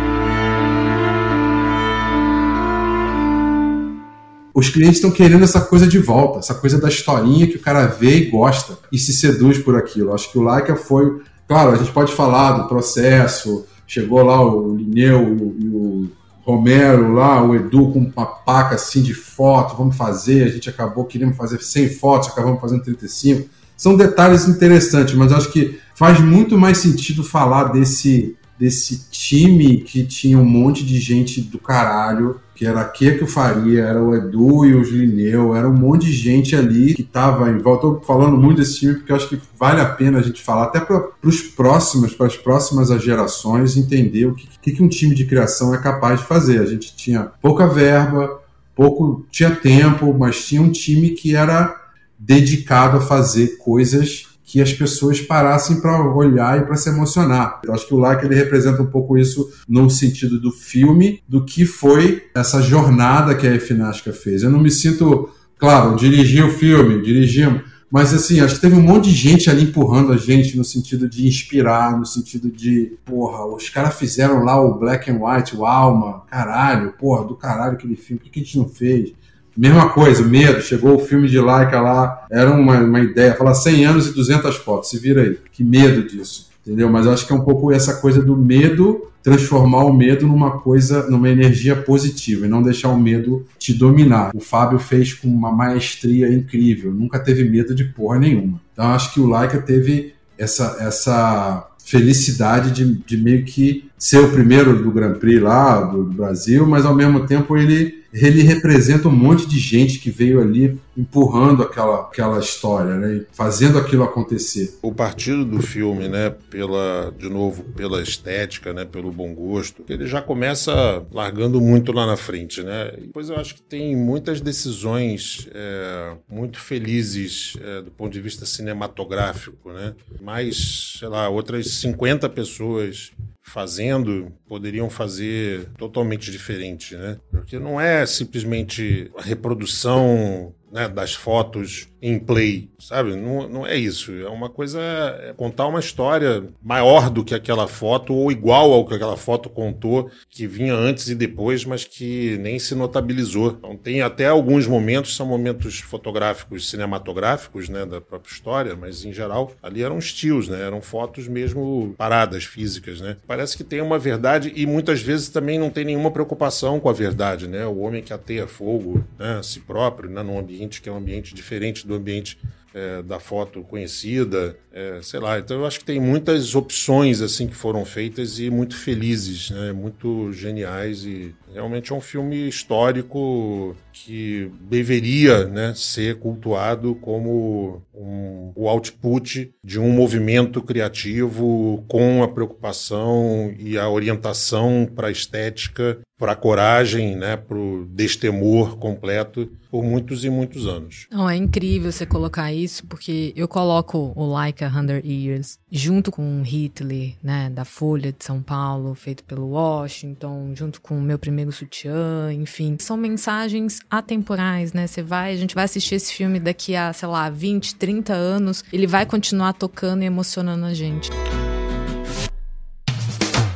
[4.59, 7.87] Os clientes estão querendo essa coisa de volta, essa coisa da historinha que o cara
[7.87, 10.13] vê e gosta e se seduz por aquilo.
[10.13, 11.21] Acho que o Leica foi.
[11.47, 16.09] Claro, a gente pode falar do processo, chegou lá o Lineu e o
[16.43, 21.05] Romero lá, o Edu com uma paca assim de foto, vamos fazer, a gente acabou
[21.05, 23.49] querendo fazer 100 fotos, acabamos fazendo 35.
[23.77, 30.05] São detalhes interessantes, mas acho que faz muito mais sentido falar desse desse time que
[30.05, 34.13] tinha um monte de gente do caralho, que era a que o Faria, era o
[34.13, 37.87] Edu e o Lineu, era um monte de gente ali que estava em volta.
[37.87, 40.65] Estou falando muito desse time porque eu acho que vale a pena a gente falar,
[40.65, 45.15] até para os próximos, para as próximas gerações, entender o que, que, que um time
[45.15, 46.61] de criação é capaz de fazer.
[46.61, 48.41] A gente tinha pouca verba,
[48.75, 51.73] pouco tinha tempo, mas tinha um time que era
[52.19, 57.61] dedicado a fazer coisas que as pessoas parassem para olhar e para se emocionar.
[57.63, 61.45] Eu acho que o Like ele representa um pouco isso no sentido do filme, do
[61.45, 64.43] que foi essa jornada que a FNASCA fez.
[64.43, 68.83] Eu não me sinto, claro, dirigi o filme, dirigimos, mas assim, acho que teve um
[68.83, 73.45] monte de gente ali empurrando a gente no sentido de inspirar, no sentido de, porra,
[73.45, 77.97] os caras fizeram lá o Black and White, o Alma, caralho, porra, do caralho aquele
[77.97, 79.13] filme, por que a gente não fez?
[79.59, 80.63] Mesma coisa, medo.
[80.63, 84.55] Chegou o filme de Laika lá, era uma, uma ideia, falar 100 anos e 200
[84.55, 85.37] fotos, se vira aí.
[85.51, 86.89] Que medo disso, entendeu?
[86.89, 91.11] Mas acho que é um pouco essa coisa do medo, transformar o medo numa coisa,
[91.11, 94.31] numa energia positiva e não deixar o medo te dominar.
[94.33, 98.61] O Fábio fez com uma maestria incrível, nunca teve medo de porra nenhuma.
[98.73, 104.31] Então acho que o Laika teve essa, essa felicidade de, de meio que ser o
[104.31, 109.17] primeiro do Grand Prix lá do Brasil, mas ao mesmo tempo ele ele representa um
[109.17, 113.25] monte de gente que veio ali empurrando aquela, aquela história, né?
[113.33, 114.77] fazendo aquilo acontecer.
[114.83, 120.07] O partido do filme, né, pela, de novo, pela estética, né, pelo bom gosto, ele
[120.07, 122.93] já começa largando muito lá na frente, né?
[122.99, 128.45] Depois eu acho que tem muitas decisões é, muito felizes é, do ponto de vista
[128.45, 129.95] cinematográfico, né?
[130.21, 133.13] Mais, sei lá, outras 50 pessoas
[133.49, 137.19] fazendo poderiam fazer totalmente diferente, né?
[137.31, 143.17] Porque não é simplesmente a reprodução né, das fotos em play, sabe?
[143.17, 144.13] Não, não é isso.
[144.13, 144.81] É uma coisa.
[144.81, 149.49] É contar uma história maior do que aquela foto, ou igual ao que aquela foto
[149.49, 153.57] contou, que vinha antes e depois, mas que nem se notabilizou.
[153.59, 159.13] Então, tem até alguns momentos, são momentos fotográficos, cinematográficos, né, da própria história, mas em
[159.13, 160.61] geral, ali eram estilos, né?
[160.61, 163.17] Eram fotos mesmo paradas, físicas, né?
[163.27, 166.93] Parece que tem uma verdade e muitas vezes também não tem nenhuma preocupação com a
[166.93, 167.67] verdade, né?
[167.67, 170.97] O homem que ateia fogo né, a si próprio, né, num ambiente que é um
[170.97, 172.39] ambiente diferente do ambiente
[172.75, 175.39] é, da foto conhecida, é, sei lá.
[175.39, 179.73] Então eu acho que tem muitas opções assim que foram feitas e muito felizes, né?
[179.73, 188.53] muito geniais e realmente é um filme histórico que deveria né, ser cultuado como um,
[188.55, 195.99] o output de um movimento criativo com a preocupação e a orientação para a estética,
[196.17, 201.07] para a coragem, né, para o destemor completo por muitos e muitos anos.
[201.11, 206.11] Não, é incrível você colocar isso, porque eu coloco o Like a Hundred Years junto
[206.11, 211.19] com Hitler, né, da Folha de São Paulo, feito pelo Washington, junto com o meu
[211.19, 214.87] primeiro sutiã, enfim, são mensagens atemporais, né?
[214.87, 218.65] Você vai, a gente vai assistir esse filme daqui a, sei lá, 20, 30 anos,
[218.73, 221.11] ele vai continuar tocando e emocionando a gente.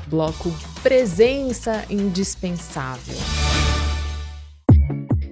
[0.06, 3.16] Bloco Presença Indispensável.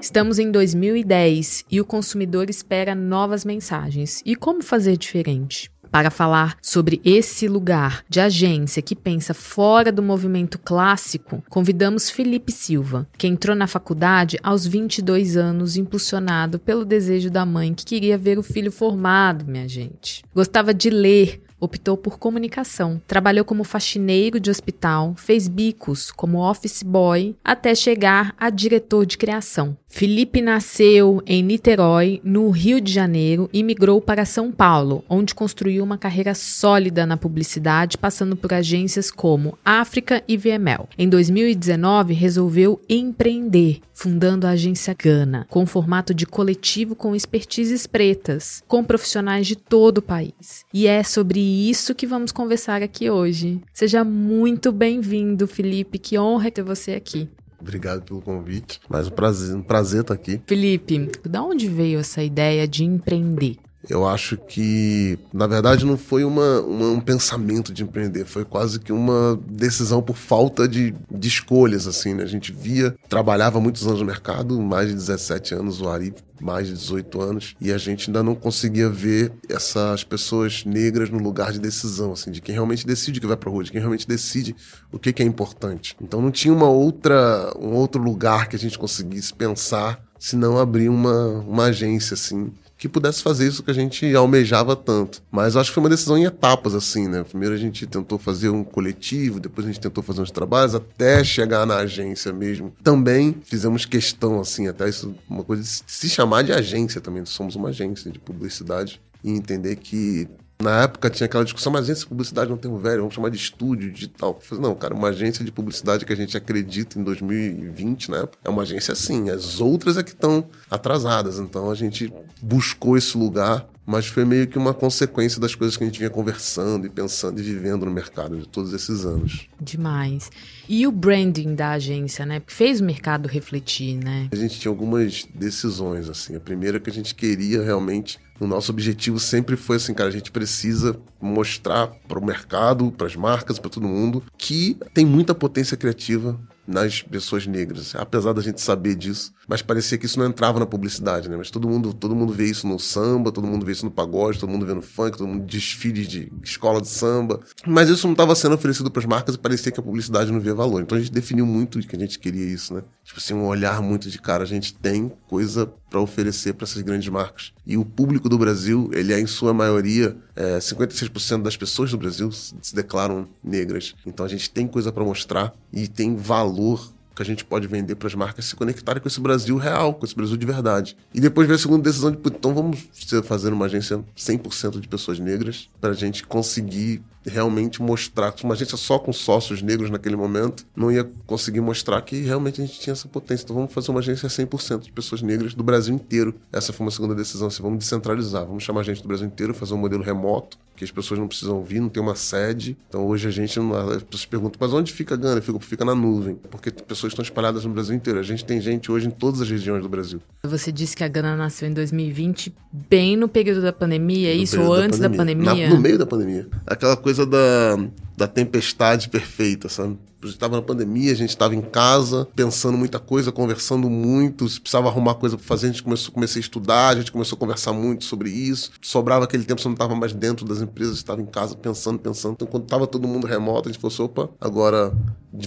[0.00, 4.22] Estamos em 2010 e o consumidor espera novas mensagens.
[4.24, 5.70] E como fazer diferente?
[5.91, 12.53] Para falar sobre esse lugar de agência que pensa fora do movimento clássico, convidamos Felipe
[12.53, 18.16] Silva, que entrou na faculdade aos 22 anos, impulsionado pelo desejo da mãe que queria
[18.16, 20.22] ver o filho formado, minha gente.
[20.32, 23.01] Gostava de ler, optou por comunicação.
[23.07, 29.18] Trabalhou como faxineiro de hospital, fez bicos como office boy, até chegar a diretor de
[29.18, 29.76] criação.
[29.93, 35.82] Felipe nasceu em Niterói, no Rio de Janeiro, e migrou para São Paulo, onde construiu
[35.82, 40.88] uma carreira sólida na publicidade, passando por agências como África e VML.
[40.97, 48.62] Em 2019, resolveu empreender, fundando a agência Gana, com formato de coletivo com expertises pretas,
[48.68, 50.64] com profissionais de todo o país.
[50.72, 53.61] E é sobre isso que vamos conversar aqui hoje.
[53.74, 55.99] Seja muito bem-vindo, Felipe.
[55.99, 57.28] Que honra ter você aqui.
[57.61, 58.80] Obrigado pelo convite.
[58.88, 60.40] Mais um prazer, um prazer estar aqui.
[60.46, 63.58] Felipe, da onde veio essa ideia de empreender?
[63.89, 68.78] Eu acho que, na verdade, não foi uma, uma, um pensamento de empreender, foi quase
[68.78, 72.22] que uma decisão por falta de, de escolhas, assim, né?
[72.22, 76.68] A gente via, trabalhava muitos anos no mercado, mais de 17 anos, o Ari mais
[76.68, 81.53] de 18 anos, e a gente ainda não conseguia ver essas pessoas negras no lugar
[81.53, 84.09] de decisão, assim, de quem realmente decide o que vai pra rua, de quem realmente
[84.09, 84.57] decide
[84.91, 85.95] o que, que é importante.
[86.01, 90.59] Então não tinha uma outra, um outro lugar que a gente conseguisse pensar se não
[90.59, 95.22] abrir uma, uma agência, assim, que pudesse fazer isso que a gente almejava tanto.
[95.31, 97.22] Mas acho que foi uma decisão em etapas, assim, né?
[97.22, 101.22] Primeiro a gente tentou fazer um coletivo, depois a gente tentou fazer uns trabalhos, até
[101.22, 102.72] chegar na agência mesmo.
[102.83, 107.22] Também fizemos questão, assim, até isso, uma coisa de se chamar de agência também.
[107.26, 110.26] Somos uma agência de publicidade e entender que
[110.61, 113.30] na época tinha aquela discussão, mas agência de publicidade não tem um velho, vamos chamar
[113.30, 114.38] de estúdio digital.
[114.52, 118.28] Não, cara, uma agência de publicidade que a gente acredita em 2020, né?
[118.44, 121.38] É uma agência assim, as outras é que estão atrasadas.
[121.38, 125.82] Então a gente buscou esse lugar, mas foi meio que uma consequência das coisas que
[125.82, 129.48] a gente vinha conversando e pensando e vivendo no mercado de todos esses anos.
[129.61, 130.30] Demais.
[130.68, 132.40] E o branding da agência, né?
[132.46, 134.28] Fez o mercado refletir, né?
[134.30, 136.36] A gente tinha algumas decisões, assim.
[136.36, 140.09] A primeira é que a gente queria realmente o nosso objetivo sempre foi assim, cara,
[140.09, 145.05] a gente precisa mostrar para o mercado, para as marcas, para todo mundo que tem
[145.05, 150.18] muita potência criativa nas pessoas negras, apesar da gente saber disso, mas parecia que isso
[150.18, 151.36] não entrava na publicidade, né?
[151.36, 154.38] Mas todo mundo, todo mundo vê isso no samba, todo mundo vê isso no pagode,
[154.38, 158.12] todo mundo vê no funk, todo mundo desfile de escola de samba, mas isso não
[158.12, 160.80] estava sendo oferecido para as marcas e parecia que a publicidade não via valor.
[160.80, 162.82] Então a gente definiu muito que a gente queria isso, né?
[163.05, 166.80] Tipo assim, um olhar muito de cara, a gente tem coisa para oferecer para essas
[166.80, 167.53] grandes marcas.
[167.66, 171.99] E o público do Brasil, ele é em sua maioria, é, 56% das pessoas do
[171.99, 173.95] Brasil se declaram negras.
[174.07, 177.97] Então a gente tem coisa para mostrar e tem valor que a gente pode vender
[177.97, 180.97] para as marcas se conectarem com esse Brasil real, com esse Brasil de verdade.
[181.12, 182.88] E depois veio a segunda decisão de, então vamos
[183.24, 188.34] fazer uma agência 100% de pessoas negras para a gente conseguir realmente mostrar.
[188.42, 192.66] Uma agência só com sócios negros naquele momento não ia conseguir mostrar que realmente a
[192.66, 193.44] gente tinha essa potência.
[193.44, 196.34] Então vamos fazer uma agência 100% de pessoas negras do Brasil inteiro.
[196.52, 197.48] Essa foi uma segunda decisão.
[197.48, 200.84] Assim, vamos descentralizar, vamos chamar a gente do Brasil inteiro, fazer um modelo remoto que
[200.84, 202.74] as pessoas não precisam vir, não tem uma sede.
[202.88, 205.42] Então hoje a gente, as pessoas perguntam, mas onde fica a Gana?
[205.42, 208.18] Fica, fica na nuvem, porque pessoas estão espalhadas no Brasil inteiro.
[208.18, 210.22] A gente tem gente hoje em todas as regiões do Brasil.
[210.42, 214.58] Você disse que a Gana nasceu em 2020, bem no período da pandemia, é isso?
[214.58, 215.44] Ou antes da pandemia?
[215.44, 215.68] Da pandemia?
[215.68, 216.48] Na, no meio da pandemia.
[216.66, 217.76] Aquela coisa da,
[218.16, 219.98] da tempestade perfeita, sabe?
[220.22, 224.46] A gente estava na pandemia, a gente estava em casa, pensando muita coisa, conversando muito.
[224.46, 227.36] Se precisava arrumar coisa para fazer, a gente começou, comecei a estudar, a gente começou
[227.36, 228.70] a conversar muito sobre isso.
[228.82, 232.34] Sobrava aquele tempo, você não estava mais dentro das empresas, estava em casa pensando, pensando.
[232.34, 234.92] Então, quando estava todo mundo remoto, a gente falou assim, opa, agora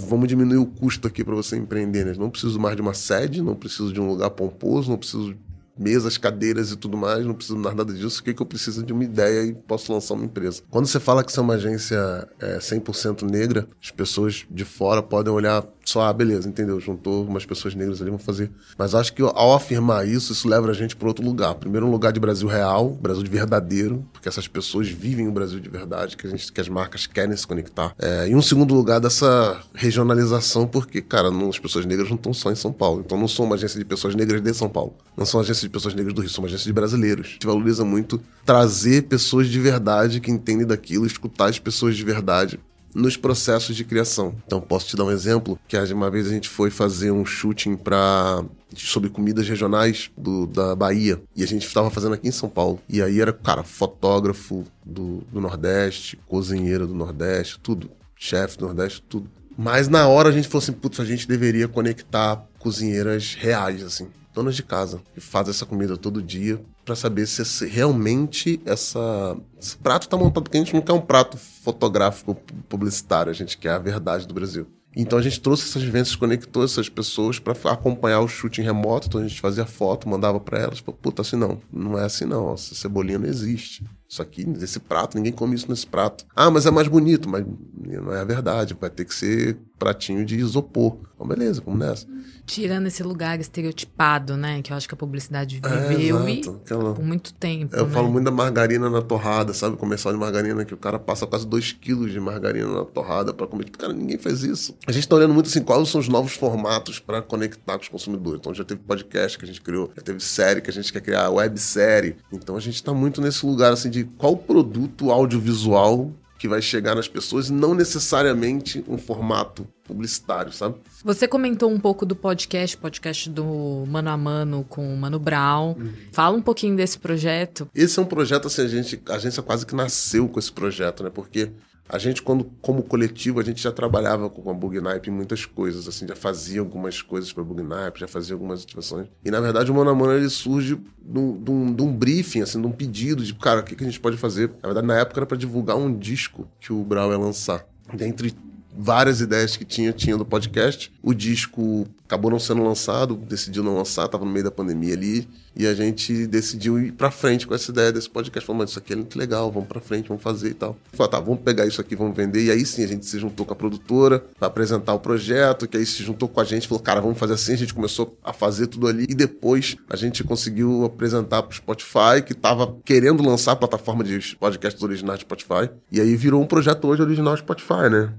[0.08, 2.08] vamos diminuir o custo aqui para você empreender.
[2.08, 2.16] Né?
[2.18, 5.36] Não preciso mais de uma sede, não preciso de um lugar pomposo, não preciso
[5.78, 8.84] mesas, cadeiras e tudo mais, não preciso mais nada disso, o que, que eu preciso
[8.84, 10.62] de uma ideia e posso lançar uma empresa.
[10.70, 15.02] Quando você fala que você é uma agência é, 100% negra, as pessoas de fora
[15.02, 16.80] podem olhar só, ah, beleza, entendeu?
[16.80, 18.50] Juntou umas pessoas negras ali, vamos fazer.
[18.78, 21.56] Mas acho que ao afirmar isso, isso leva a gente para outro lugar.
[21.56, 25.60] Primeiro, um lugar de Brasil real, Brasil de verdadeiro, porque essas pessoas vivem o Brasil
[25.60, 27.94] de verdade, que, a gente, que as marcas querem se conectar.
[28.00, 32.34] É, e um segundo lugar dessa regionalização, porque, cara, não, as pessoas negras não estão
[32.34, 33.04] só em São Paulo.
[33.06, 34.96] Então não sou uma agência de pessoas negras de São Paulo.
[35.18, 37.28] Não sou uma agência de pessoas negras do Rio, sou uma agência de brasileiros.
[37.28, 42.04] A gente valoriza muito trazer pessoas de verdade que entendem daquilo, escutar as pessoas de
[42.04, 42.60] verdade
[42.94, 44.36] nos processos de criação.
[44.46, 47.76] Então, posso te dar um exemplo, que uma vez a gente foi fazer um shooting
[47.76, 48.44] para
[48.76, 51.22] sobre comidas regionais do, da Bahia.
[51.36, 52.80] E a gente estava fazendo aqui em São Paulo.
[52.90, 57.90] E aí era, cara, fotógrafo do, do Nordeste, cozinheiro do Nordeste, tudo.
[58.16, 59.30] Chefe do Nordeste, tudo.
[59.56, 64.08] Mas na hora a gente falou assim, putz, a gente deveria conectar cozinheiras reais, assim
[64.34, 69.78] donas de casa que fazem essa comida todo dia para saber se realmente essa, esse
[69.78, 70.44] prato está montado.
[70.44, 72.36] Porque a gente não quer um prato fotográfico
[72.68, 74.68] publicitário, a gente quer a verdade do Brasil.
[74.96, 79.08] Então a gente trouxe essas vivências, conectou essas pessoas para acompanhar o shooting remoto.
[79.08, 80.82] Então a gente fazia foto, mandava para elas.
[80.82, 82.54] Puta, assim não, não é assim não.
[82.54, 83.84] Essa cebolinha não existe.
[84.08, 86.26] Isso aqui, esse prato, ninguém come isso nesse prato.
[86.36, 87.44] Ah, mas é mais bonito, mas
[87.76, 88.78] não é a verdade.
[88.80, 90.98] Vai ter que ser pratinho de isopor.
[91.14, 92.08] Então, beleza, vamos nessa.
[92.46, 94.62] Tirando esse lugar estereotipado, né?
[94.62, 96.94] Que eu acho que a publicidade é, viveu é, e Aquela...
[96.94, 97.76] por muito tempo.
[97.76, 97.94] Eu né?
[97.94, 99.76] falo muito da margarina na torrada, sabe?
[99.76, 103.46] Comercial de margarina, que o cara passa quase 2 quilos de margarina na torrada para
[103.46, 103.66] comer.
[103.66, 104.74] Tipo, cara, ninguém faz isso.
[104.88, 107.90] A gente tá olhando muito assim, quais são os novos formatos para conectar com os
[107.90, 108.40] consumidores.
[108.40, 111.02] Então já teve podcast que a gente criou, já teve série que a gente quer
[111.02, 112.16] criar, websérie.
[112.32, 116.12] Então a gente tá muito nesse lugar assim de qual produto audiovisual
[116.44, 120.76] que vai chegar nas pessoas e não necessariamente um formato publicitário, sabe?
[121.04, 125.76] Você comentou um pouco do podcast, podcast do Mano a Mano com o Mano Brown.
[125.78, 125.94] Uhum.
[126.12, 127.70] Fala um pouquinho desse projeto.
[127.76, 131.04] Esse é um projeto, assim, a gente, a agência quase que nasceu com esse projeto,
[131.04, 131.10] né?
[131.10, 131.52] Porque
[131.88, 135.88] a gente, quando, como coletivo, a gente já trabalhava com a Bugnipe em muitas coisas,
[135.88, 139.08] assim, já fazia algumas coisas para Bugnipe, já fazia algumas ativações.
[139.24, 142.66] E, na verdade, o Mano a Mano, ele surge de um, de briefing, assim, de
[142.66, 144.50] um pedido de, cara, o que, que a gente pode fazer?
[144.62, 147.66] Na verdade, na época era para divulgar um disco que o Brau ia lançar.
[147.94, 148.34] Dentre
[148.76, 150.92] várias ideias que tinha, tinha do podcast.
[151.02, 155.28] O disco acabou não sendo lançado, decidiu não lançar, tava no meio da pandemia ali,
[155.56, 158.46] e a gente decidiu ir pra frente com essa ideia desse podcast.
[158.46, 160.78] Falou, mas isso aqui é muito legal, vamos pra frente, vamos fazer e tal.
[160.92, 162.44] Falei, tá, vamos pegar isso aqui, vamos vender.
[162.44, 165.78] E aí sim, a gente se juntou com a produtora para apresentar o projeto, que
[165.78, 167.54] aí se juntou com a gente, falou, cara, vamos fazer assim.
[167.54, 172.22] A gente começou a fazer tudo ali, e depois a gente conseguiu apresentar pro Spotify,
[172.26, 175.70] que tava querendo lançar a plataforma de podcasts originais do Spotify.
[175.92, 178.14] E aí virou um projeto hoje original Spotify, né?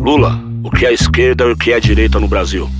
[0.00, 2.70] Lula, o que é esquerda e o que é direita no Brasil?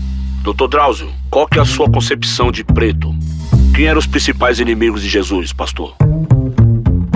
[0.43, 3.14] Doutor Drauzio, qual que é a sua concepção de preto?
[3.75, 5.95] Quem eram os principais inimigos de Jesus, pastor?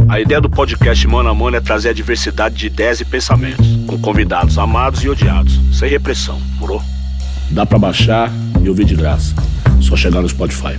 [0.07, 3.67] A ideia do podcast Mano a Mano é trazer a diversidade de ideias e pensamentos,
[3.87, 6.83] com convidados amados e odiados, sem repressão, morou?
[7.51, 8.31] Dá para baixar
[8.63, 9.35] e ouvir de graça.
[9.81, 10.79] Só chegar no Spotify.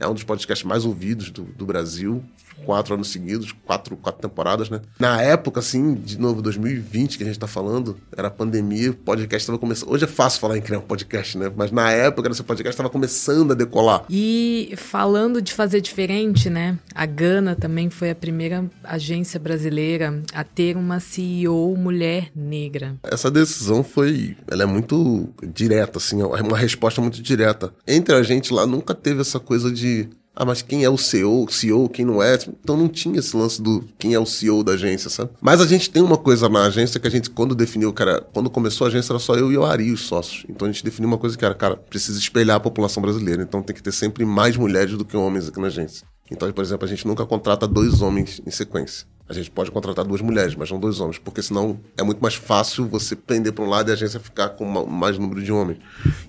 [0.00, 2.24] É um dos podcasts mais ouvidos do, do Brasil
[2.64, 4.80] quatro anos seguidos, quatro, quatro temporadas, né?
[4.98, 9.46] Na época, assim, de novo, 2020 que a gente tá falando, era pandemia, o podcast
[9.46, 9.90] tava começando.
[9.90, 11.50] Hoje é fácil falar em criar um podcast, né?
[11.54, 14.04] Mas na época, esse podcast tava começando a decolar.
[14.08, 16.78] E falando de fazer diferente, né?
[16.94, 22.96] A Gana também foi a primeira agência brasileira a ter uma CEO mulher negra.
[23.02, 24.36] Essa decisão foi.
[24.48, 27.72] Ela é muito direta, assim, é uma resposta muito direta.
[27.86, 29.89] Entre a gente lá nunca teve essa coisa de
[30.34, 32.38] ah, mas quem é o CEO, CEO, quem não é?
[32.62, 35.30] Então não tinha esse lance do quem é o CEO da agência, sabe?
[35.40, 38.48] Mas a gente tem uma coisa na agência que a gente, quando definiu, cara, quando
[38.48, 40.46] começou a agência era só eu e o Ari, os sócios.
[40.48, 43.42] Então a gente definiu uma coisa que era, cara, precisa espelhar a população brasileira.
[43.42, 46.06] Então tem que ter sempre mais mulheres do que homens aqui na agência.
[46.30, 49.04] Então, por exemplo, a gente nunca contrata dois homens em sequência.
[49.28, 52.34] A gente pode contratar duas mulheres, mas não dois homens, porque senão é muito mais
[52.34, 55.78] fácil você pender para um lado e a agência ficar com mais número de homens.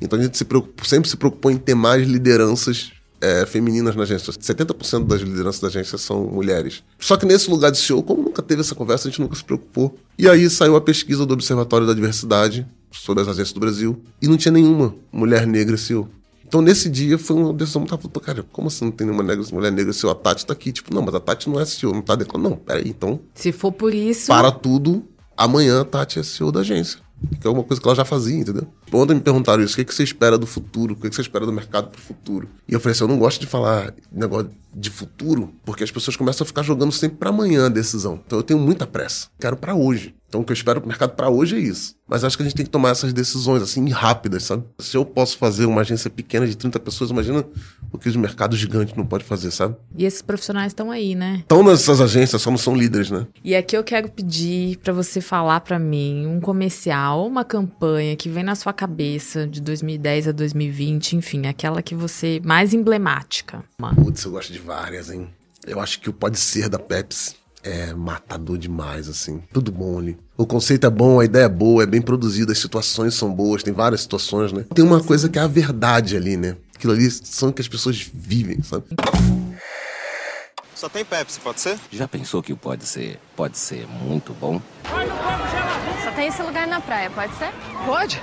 [0.01, 0.45] Então a gente se
[0.83, 2.91] sempre se preocupou em ter mais lideranças
[3.21, 4.33] é, femininas na agência.
[4.33, 6.83] 70% das lideranças da agência são mulheres.
[6.99, 9.43] Só que nesse lugar de CEO, como nunca teve essa conversa, a gente nunca se
[9.43, 9.95] preocupou.
[10.17, 14.27] E aí saiu a pesquisa do Observatório da Diversidade sobre as agências do Brasil e
[14.27, 16.09] não tinha nenhuma mulher negra CEO.
[16.45, 18.19] Então, nesse dia, foi uma decisão muito rápida.
[18.19, 20.09] Cara, como assim não tem nenhuma negra, mulher negra CEO?
[20.09, 20.73] A Tati tá aqui.
[20.73, 22.37] Tipo, não, mas a Tati não é CEO, não tá dentro.
[22.37, 23.21] Não, peraí, então...
[23.33, 24.27] Se for por isso...
[24.27, 25.05] Para tudo,
[25.37, 26.99] amanhã a Tati é CEO da agência
[27.39, 28.67] que é uma coisa que ela já fazia, entendeu?
[28.91, 30.93] Ontem me perguntaram isso, o que, que você espera do futuro?
[30.93, 32.49] O que, que você espera do mercado pro futuro?
[32.67, 36.15] E eu falei assim, eu não gosto de falar negócio de futuro, porque as pessoas
[36.15, 38.21] começam a ficar jogando sempre para amanhã a decisão.
[38.25, 40.15] Então eu tenho muita pressa, quero para hoje.
[40.29, 41.93] Então o que eu espero pro mercado para hoje é isso.
[42.07, 44.63] Mas acho que a gente tem que tomar essas decisões assim rápidas, sabe?
[44.79, 47.43] Se eu posso fazer uma agência pequena de 30 pessoas, imagina
[47.91, 49.75] o que os mercados gigantes não podem fazer, sabe?
[49.93, 51.39] E esses profissionais estão aí, né?
[51.41, 53.27] Estão nessas agências, só não são líderes, né?
[53.43, 58.29] E aqui eu quero pedir para você falar para mim um comercial, uma campanha que
[58.29, 63.63] vem na sua cabeça de 2010 a 2020, enfim, aquela que você mais emblemática.
[63.95, 65.29] Putz, eu gosto de várias, hein?
[65.67, 69.43] Eu acho que o Pode Ser da Pepsi é matador demais, assim.
[69.53, 70.17] Tudo bom ali.
[70.35, 73.61] O conceito é bom, a ideia é boa, é bem produzido, as situações são boas,
[73.61, 74.65] tem várias situações, né?
[74.73, 76.57] Tem uma coisa que é a verdade ali, né?
[76.73, 78.85] Aquilo ali são o que as pessoas vivem, sabe?
[80.73, 81.77] Só tem Pepsi, pode ser?
[81.91, 84.59] Já pensou que pode ser, pode ser muito bom?
[84.89, 85.70] Só
[86.21, 87.51] tem esse lugar na praia, pode ser?
[87.83, 88.21] Pode.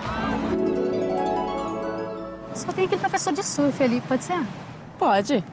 [2.55, 4.41] Só tem aquele professor de surf ali, pode ser?
[4.97, 5.45] Pode.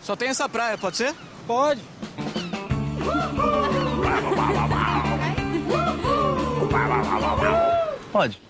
[0.00, 1.14] Só tem essa praia, pode ser?
[1.46, 1.82] Pode.
[8.10, 8.40] Pode.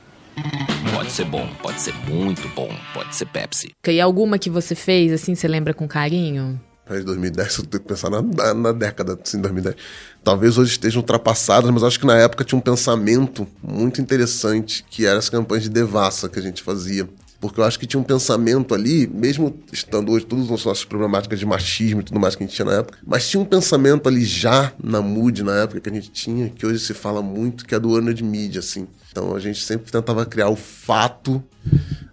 [0.95, 3.73] Pode ser bom, pode ser muito bom, pode ser Pepsi.
[3.89, 6.61] E alguma que você fez, assim, você lembra com carinho?
[6.89, 9.75] Mas 2010, eu tenho que pensar na, na, na década, assim, 2010.
[10.23, 15.07] Talvez hoje estejam ultrapassadas, mas acho que na época tinha um pensamento muito interessante, que
[15.07, 17.09] era as campanhas de devassa que a gente fazia.
[17.41, 21.39] Porque eu acho que tinha um pensamento ali, mesmo estando hoje todas as nossas problemáticas
[21.39, 24.09] de machismo e tudo mais que a gente tinha na época, mas tinha um pensamento
[24.09, 27.67] ali já na mood na época que a gente tinha, que hoje se fala muito,
[27.67, 28.87] que é do earned media, assim.
[29.11, 31.43] Então a gente sempre tentava criar o fato,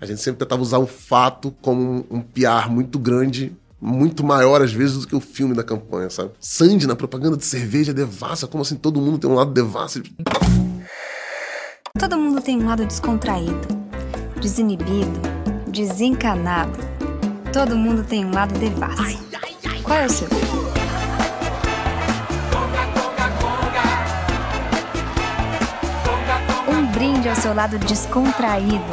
[0.01, 4.72] a gente sempre tentava usar o fato como um PR muito grande muito maior às
[4.72, 6.32] vezes do que o filme da campanha, sabe?
[6.40, 10.04] Sandy na propaganda de cerveja devassa, como assim todo mundo tem um lado devassa?
[11.98, 13.68] Todo mundo tem um lado descontraído,
[14.40, 15.20] desinibido,
[15.68, 16.78] desencanado.
[17.52, 19.20] Todo mundo tem um lado devassa.
[19.84, 20.28] Qual é o seu?
[26.70, 28.86] Um brinde ao seu lado descontraído,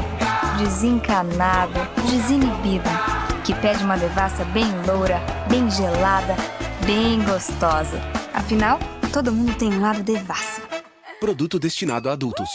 [0.59, 1.79] desencanado,
[2.11, 3.08] desinibido
[3.49, 6.37] que pede uma devassa bem loura, bem gelada,
[6.85, 7.99] bem gostosa.
[8.35, 8.79] Afinal,
[9.11, 10.61] todo mundo tem um lado devassa.
[11.19, 12.47] Produto destinado a adultos.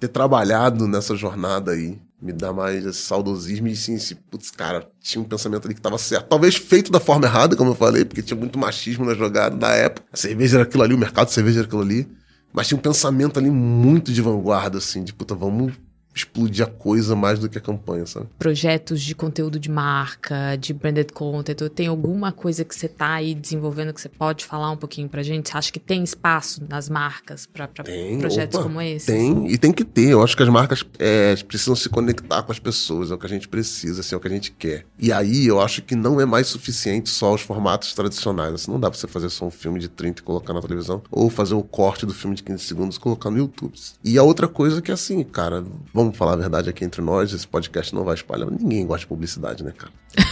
[0.00, 4.88] Ter trabalhado nessa jornada aí me dá mais esse saudosismo e sim, esse, putz, cara,
[5.02, 6.28] tinha um pensamento ali que tava certo.
[6.28, 9.74] Talvez feito da forma errada, como eu falei, porque tinha muito machismo na jogada na
[9.74, 10.06] época.
[10.10, 12.08] A cerveja era aquilo ali, o mercado de cerveja era aquilo ali.
[12.54, 15.74] Mas tinha um pensamento ali muito de vanguarda, assim, de puta, vamos
[16.14, 18.26] explodir a coisa mais do que a campanha, sabe?
[18.38, 23.34] Projetos de conteúdo de marca, de branded content, tem alguma coisa que você tá aí
[23.34, 25.48] desenvolvendo que você pode falar um pouquinho pra gente?
[25.48, 29.06] Você acha que tem espaço nas marcas para projetos opa, como esse?
[29.06, 30.10] Tem, e tem que ter.
[30.10, 33.26] Eu acho que as marcas é, precisam se conectar com as pessoas, é o que
[33.26, 34.84] a gente precisa, assim, é o que a gente quer.
[34.98, 38.54] E aí eu acho que não é mais suficiente só os formatos tradicionais.
[38.54, 41.02] Assim, não dá pra você fazer só um filme de 30 e colocar na televisão,
[41.10, 43.72] ou fazer o corte do filme de 15 segundos e colocar no YouTube.
[44.04, 47.32] E a outra coisa que é assim, cara, vamos falar a verdade aqui entre nós,
[47.32, 48.50] esse podcast não vai espalhar.
[48.50, 49.92] Ninguém gosta de publicidade, né, cara?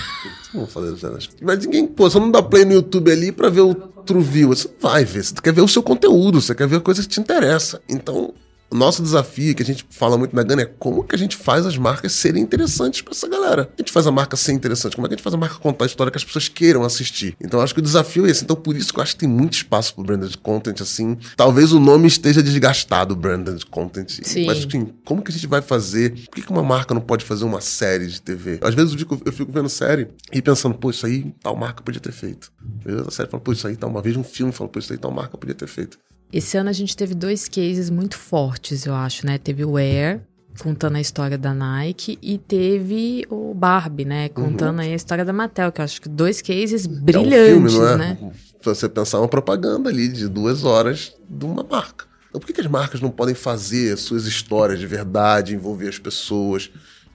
[0.55, 0.97] vamos fazer
[1.43, 4.49] Mas ninguém, pô, você não dá play no YouTube ali pra ver o Truvio.
[4.49, 7.03] Você não vai ver, você quer ver o seu conteúdo, você quer ver a coisa
[7.03, 7.81] que te interessa.
[7.89, 8.35] Então,
[8.71, 11.37] o nosso desafio, que a gente fala muito na Gana, é como que a gente
[11.37, 13.71] faz as marcas serem interessantes para essa galera.
[13.77, 15.57] A gente faz a marca ser interessante, como é que a gente faz a marca
[15.57, 17.37] contar a história que as pessoas queiram assistir.
[17.41, 18.45] Então acho que o desafio é esse.
[18.45, 21.19] Então por isso que eu acho que tem muito espaço pro branded content, assim.
[21.37, 24.21] Talvez o nome esteja desgastado, branded content.
[24.23, 24.47] Sim.
[24.47, 26.13] Mas assim, como que a gente vai fazer?
[26.27, 28.61] Por que, que uma marca não pode fazer uma série de TV?
[28.63, 31.83] Às vezes eu fico, eu fico vendo série e pensando, pô, isso aí tal marca
[31.83, 32.53] podia ter feito.
[32.81, 33.91] Às vezes a série fala, pô, isso aí tal.
[33.91, 35.99] Uma vez um filme fala, pô, isso aí tal marca podia ter feito.
[36.33, 39.37] Esse ano a gente teve dois cases muito fortes, eu acho, né?
[39.37, 40.21] Teve o Air,
[40.61, 44.29] contando a história da Nike, e teve o Barbie, né?
[44.29, 44.85] Contando uhum.
[44.85, 47.73] aí a história da Mattel, que eu acho que dois cases brilhantes, é um filme,
[47.73, 47.97] não é?
[47.97, 48.19] né?
[48.63, 52.07] Pra você pensar uma propaganda ali de duas horas de uma marca.
[52.29, 55.99] Então por que, que as marcas não podem fazer suas histórias de verdade, envolver as
[55.99, 56.71] pessoas?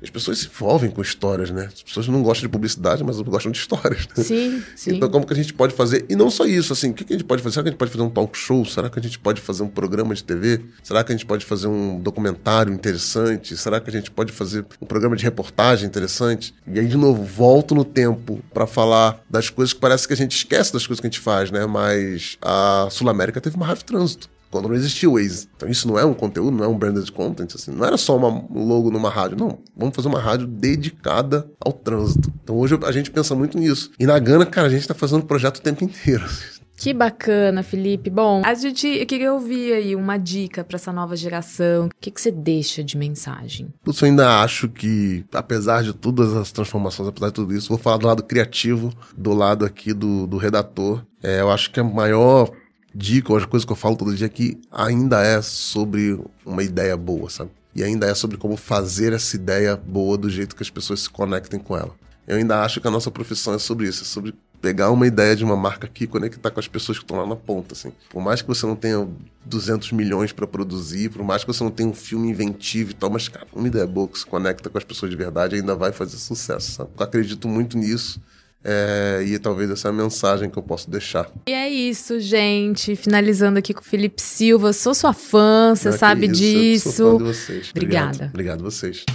[0.06, 1.68] As pessoas se envolvem com histórias, né?
[1.74, 4.08] As pessoas não gostam de publicidade, mas gostam de histórias.
[4.16, 4.24] Né?
[4.24, 4.96] Sim, sim.
[4.96, 6.06] Então, como que a gente pode fazer?
[6.08, 7.54] E não só isso, assim, o que, que a gente pode fazer?
[7.56, 8.64] Será que a gente pode fazer um talk show?
[8.66, 10.62] Será que a gente pode fazer um programa de TV?
[10.84, 13.58] Será que a gente pode fazer um documentário interessante?
[13.58, 16.54] Será que a gente pode fazer um programa de reportagem interessante?
[16.72, 20.18] E aí, de novo, volto no tempo para falar das coisas que parece que a
[20.18, 21.66] gente esquece das coisas que a gente faz, né?
[21.66, 25.48] Mas a Sul América teve uma rádio de trânsito quando não existia o Waze.
[25.56, 28.16] Então isso não é um conteúdo, não é um branded content, assim, não era só
[28.16, 29.60] uma, um logo numa rádio, não.
[29.76, 32.32] Vamos fazer uma rádio dedicada ao trânsito.
[32.44, 33.92] Então hoje a gente pensa muito nisso.
[34.00, 36.24] E na Gana, cara, a gente tá fazendo projeto o tempo inteiro.
[36.78, 38.10] Que bacana, Felipe.
[38.10, 41.86] Bom, a gente eu queria ouvir aí uma dica para essa nova geração.
[41.86, 43.74] O que, que você deixa de mensagem?
[43.86, 47.98] Eu ainda acho que, apesar de todas as transformações, apesar de tudo isso, vou falar
[47.98, 51.02] do lado criativo, do lado aqui do, do redator.
[51.24, 52.52] É, eu acho que a maior
[52.96, 56.96] dica, ou as coisas que eu falo todo dia aqui, ainda é sobre uma ideia
[56.96, 57.52] boa, sabe?
[57.76, 61.10] E ainda é sobre como fazer essa ideia boa do jeito que as pessoas se
[61.10, 61.94] conectem com ela.
[62.26, 65.36] Eu ainda acho que a nossa profissão é sobre isso, é sobre pegar uma ideia
[65.36, 67.92] de uma marca aqui e conectar com as pessoas que estão lá na ponta, assim.
[68.10, 69.08] Por mais que você não tenha
[69.46, 73.10] 200 milhões para produzir, por mais que você não tenha um filme inventivo e tal,
[73.12, 75.92] mas, cara, uma ideia boa que se conecta com as pessoas de verdade ainda vai
[75.92, 76.90] fazer sucesso, sabe?
[76.98, 78.20] Eu acredito muito nisso.
[78.68, 81.30] É, e talvez essa é a mensagem que eu posso deixar.
[81.48, 82.96] E é isso, gente.
[82.96, 84.74] Finalizando aqui com o Felipe Silva.
[84.74, 86.90] Sou sua fã, você sabe isso, disso.
[86.90, 87.70] Eu sou fã de vocês.
[87.70, 88.08] Obrigada.
[88.08, 89.06] Obrigado, obrigado a vocês.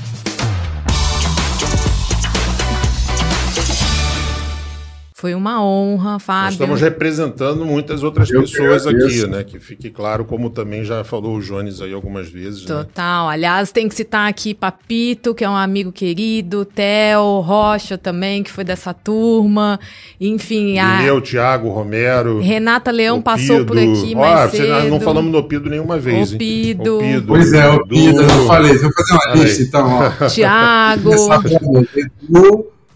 [5.20, 6.44] Foi uma honra, Fábio.
[6.44, 9.44] Nós estamos representando muitas outras eu pessoas aqui, né?
[9.44, 12.62] Que fique claro, como também já falou o Jones aí algumas vezes.
[12.62, 12.74] Né?
[12.74, 13.26] Total.
[13.26, 13.34] Né?
[13.34, 18.50] Aliás, tem que citar aqui Papito, que é um amigo querido, Theo, Rocha também, que
[18.50, 19.78] foi dessa turma.
[20.18, 21.04] Enfim, a.
[21.04, 22.40] Eu, Thiago, Romero.
[22.40, 24.88] Renata Leão passou por aqui mais cedo.
[24.88, 26.32] Não falamos do Opido nenhuma vez.
[26.32, 26.96] Opido.
[26.96, 27.26] Opido.
[27.26, 28.72] Pois é, Opido, eu falei.
[28.78, 30.28] Vou fazer uma lista então, ó.
[30.28, 31.10] Tiago.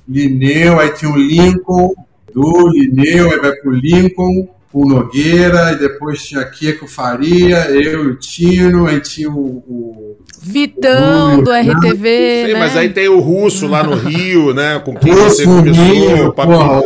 [0.08, 1.94] Lineu, aí tinha o Lincoln
[2.34, 8.08] do Lineu, aí vai pro Lincoln, o Nogueira, e depois tinha Kiko Faria, eu e
[8.08, 9.62] o Tino, aí tinha o.
[9.68, 12.46] o Vitão do RTV.
[12.46, 12.58] Sim, né?
[12.58, 14.78] mas aí tem o russo lá no Rio, né?
[14.84, 15.84] Com quem Russo você começou.
[15.84, 16.82] Rio, o porra,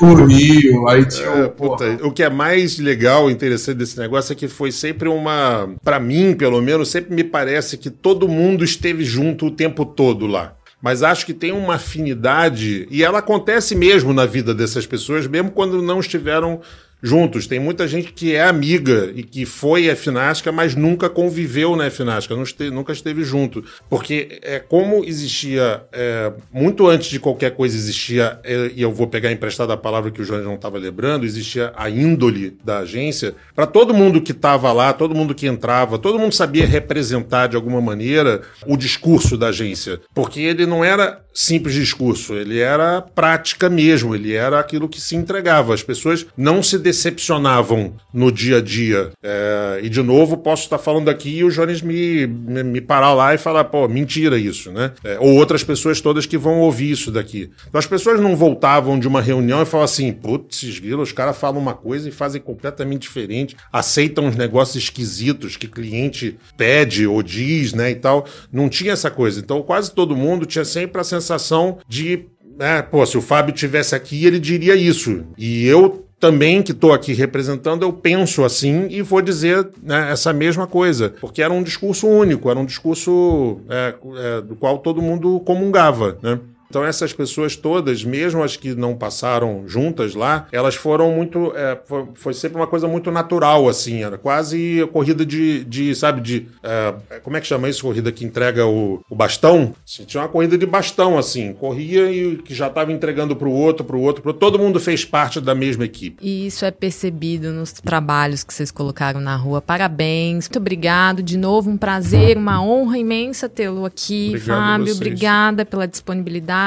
[0.00, 1.50] o Rio, aí tinha É, o.
[1.50, 5.70] puta, o que é mais legal e interessante desse negócio é que foi sempre uma.
[5.82, 10.26] Pra mim, pelo menos, sempre me parece que todo mundo esteve junto o tempo todo
[10.26, 10.54] lá.
[10.80, 15.50] Mas acho que tem uma afinidade, e ela acontece mesmo na vida dessas pessoas, mesmo
[15.50, 16.60] quando não estiveram
[17.02, 17.46] juntos.
[17.46, 21.90] Tem muita gente que é amiga e que foi a Finasca, mas nunca conviveu na
[21.90, 22.34] Finasca,
[22.72, 23.64] nunca esteve junto.
[23.88, 29.06] Porque é como existia, é, muito antes de qualquer coisa existia, é, e eu vou
[29.06, 33.34] pegar emprestada a palavra que o João não estava lembrando, existia a índole da agência.
[33.54, 37.56] Para todo mundo que estava lá, todo mundo que entrava, todo mundo sabia representar de
[37.56, 40.00] alguma maneira o discurso da agência.
[40.14, 45.16] Porque ele não era simples discurso, ele era prática mesmo, ele era aquilo que se
[45.16, 45.74] entregava.
[45.74, 49.12] As pessoas não se decepcionavam no dia a dia.
[49.22, 53.14] É, e de novo, posso estar falando aqui e o Jones me, me, me parar
[53.14, 54.92] lá e falar, pô, mentira isso, né?
[55.04, 57.50] É, ou outras pessoas todas que vão ouvir isso daqui.
[57.68, 61.38] Então as pessoas não voltavam de uma reunião e falavam assim, putz, grilo, os caras
[61.38, 67.22] falam uma coisa e fazem completamente diferente, aceitam uns negócios esquisitos que cliente pede ou
[67.22, 68.26] diz, né, e tal.
[68.52, 69.38] Não tinha essa coisa.
[69.38, 72.26] Então quase todo mundo tinha sempre a sensação de
[72.58, 75.24] é, pô, se o Fábio tivesse aqui, ele diria isso.
[75.38, 80.34] E eu também que estou aqui representando, eu penso assim e vou dizer né, essa
[80.34, 85.00] mesma coisa, porque era um discurso único, era um discurso é, é, do qual todo
[85.00, 86.38] mundo comungava, né?
[86.70, 91.76] Então essas pessoas todas, mesmo as que não passaram juntas lá, elas foram muito, é,
[91.84, 96.46] foi, foi, sempre uma coisa muito natural assim, era quase corrida de, de sabe, de
[96.62, 99.74] é, como é que chama isso, corrida que entrega o, o bastão?
[99.84, 103.52] Assim, tinha uma corrida de bastão assim, corria e que já estava entregando para o
[103.52, 106.24] outro, para o outro, pro, todo mundo fez parte da mesma equipe.
[106.24, 109.60] E isso é percebido nos trabalhos que vocês colocaram na rua.
[109.60, 115.64] Parabéns, muito obrigado, de novo um prazer, uma honra imensa tê-lo aqui, Obrigado Fábio, obrigada
[115.64, 116.59] pela disponibilidade.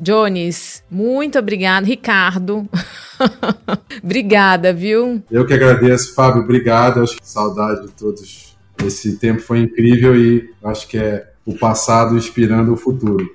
[0.00, 1.84] Jones, muito obrigado.
[1.84, 2.68] Ricardo,
[4.02, 5.22] obrigada, viu?
[5.30, 7.02] Eu que agradeço, Fábio, obrigado.
[7.02, 8.56] Acho que saudade de todos.
[8.84, 13.28] Esse tempo foi incrível e acho que é o passado inspirando o futuro.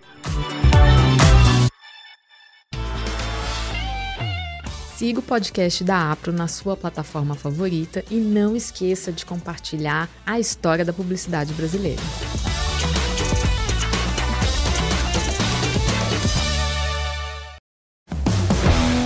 [4.95, 10.39] Siga o podcast da APRO na sua plataforma favorita e não esqueça de compartilhar a
[10.39, 12.01] história da publicidade brasileira.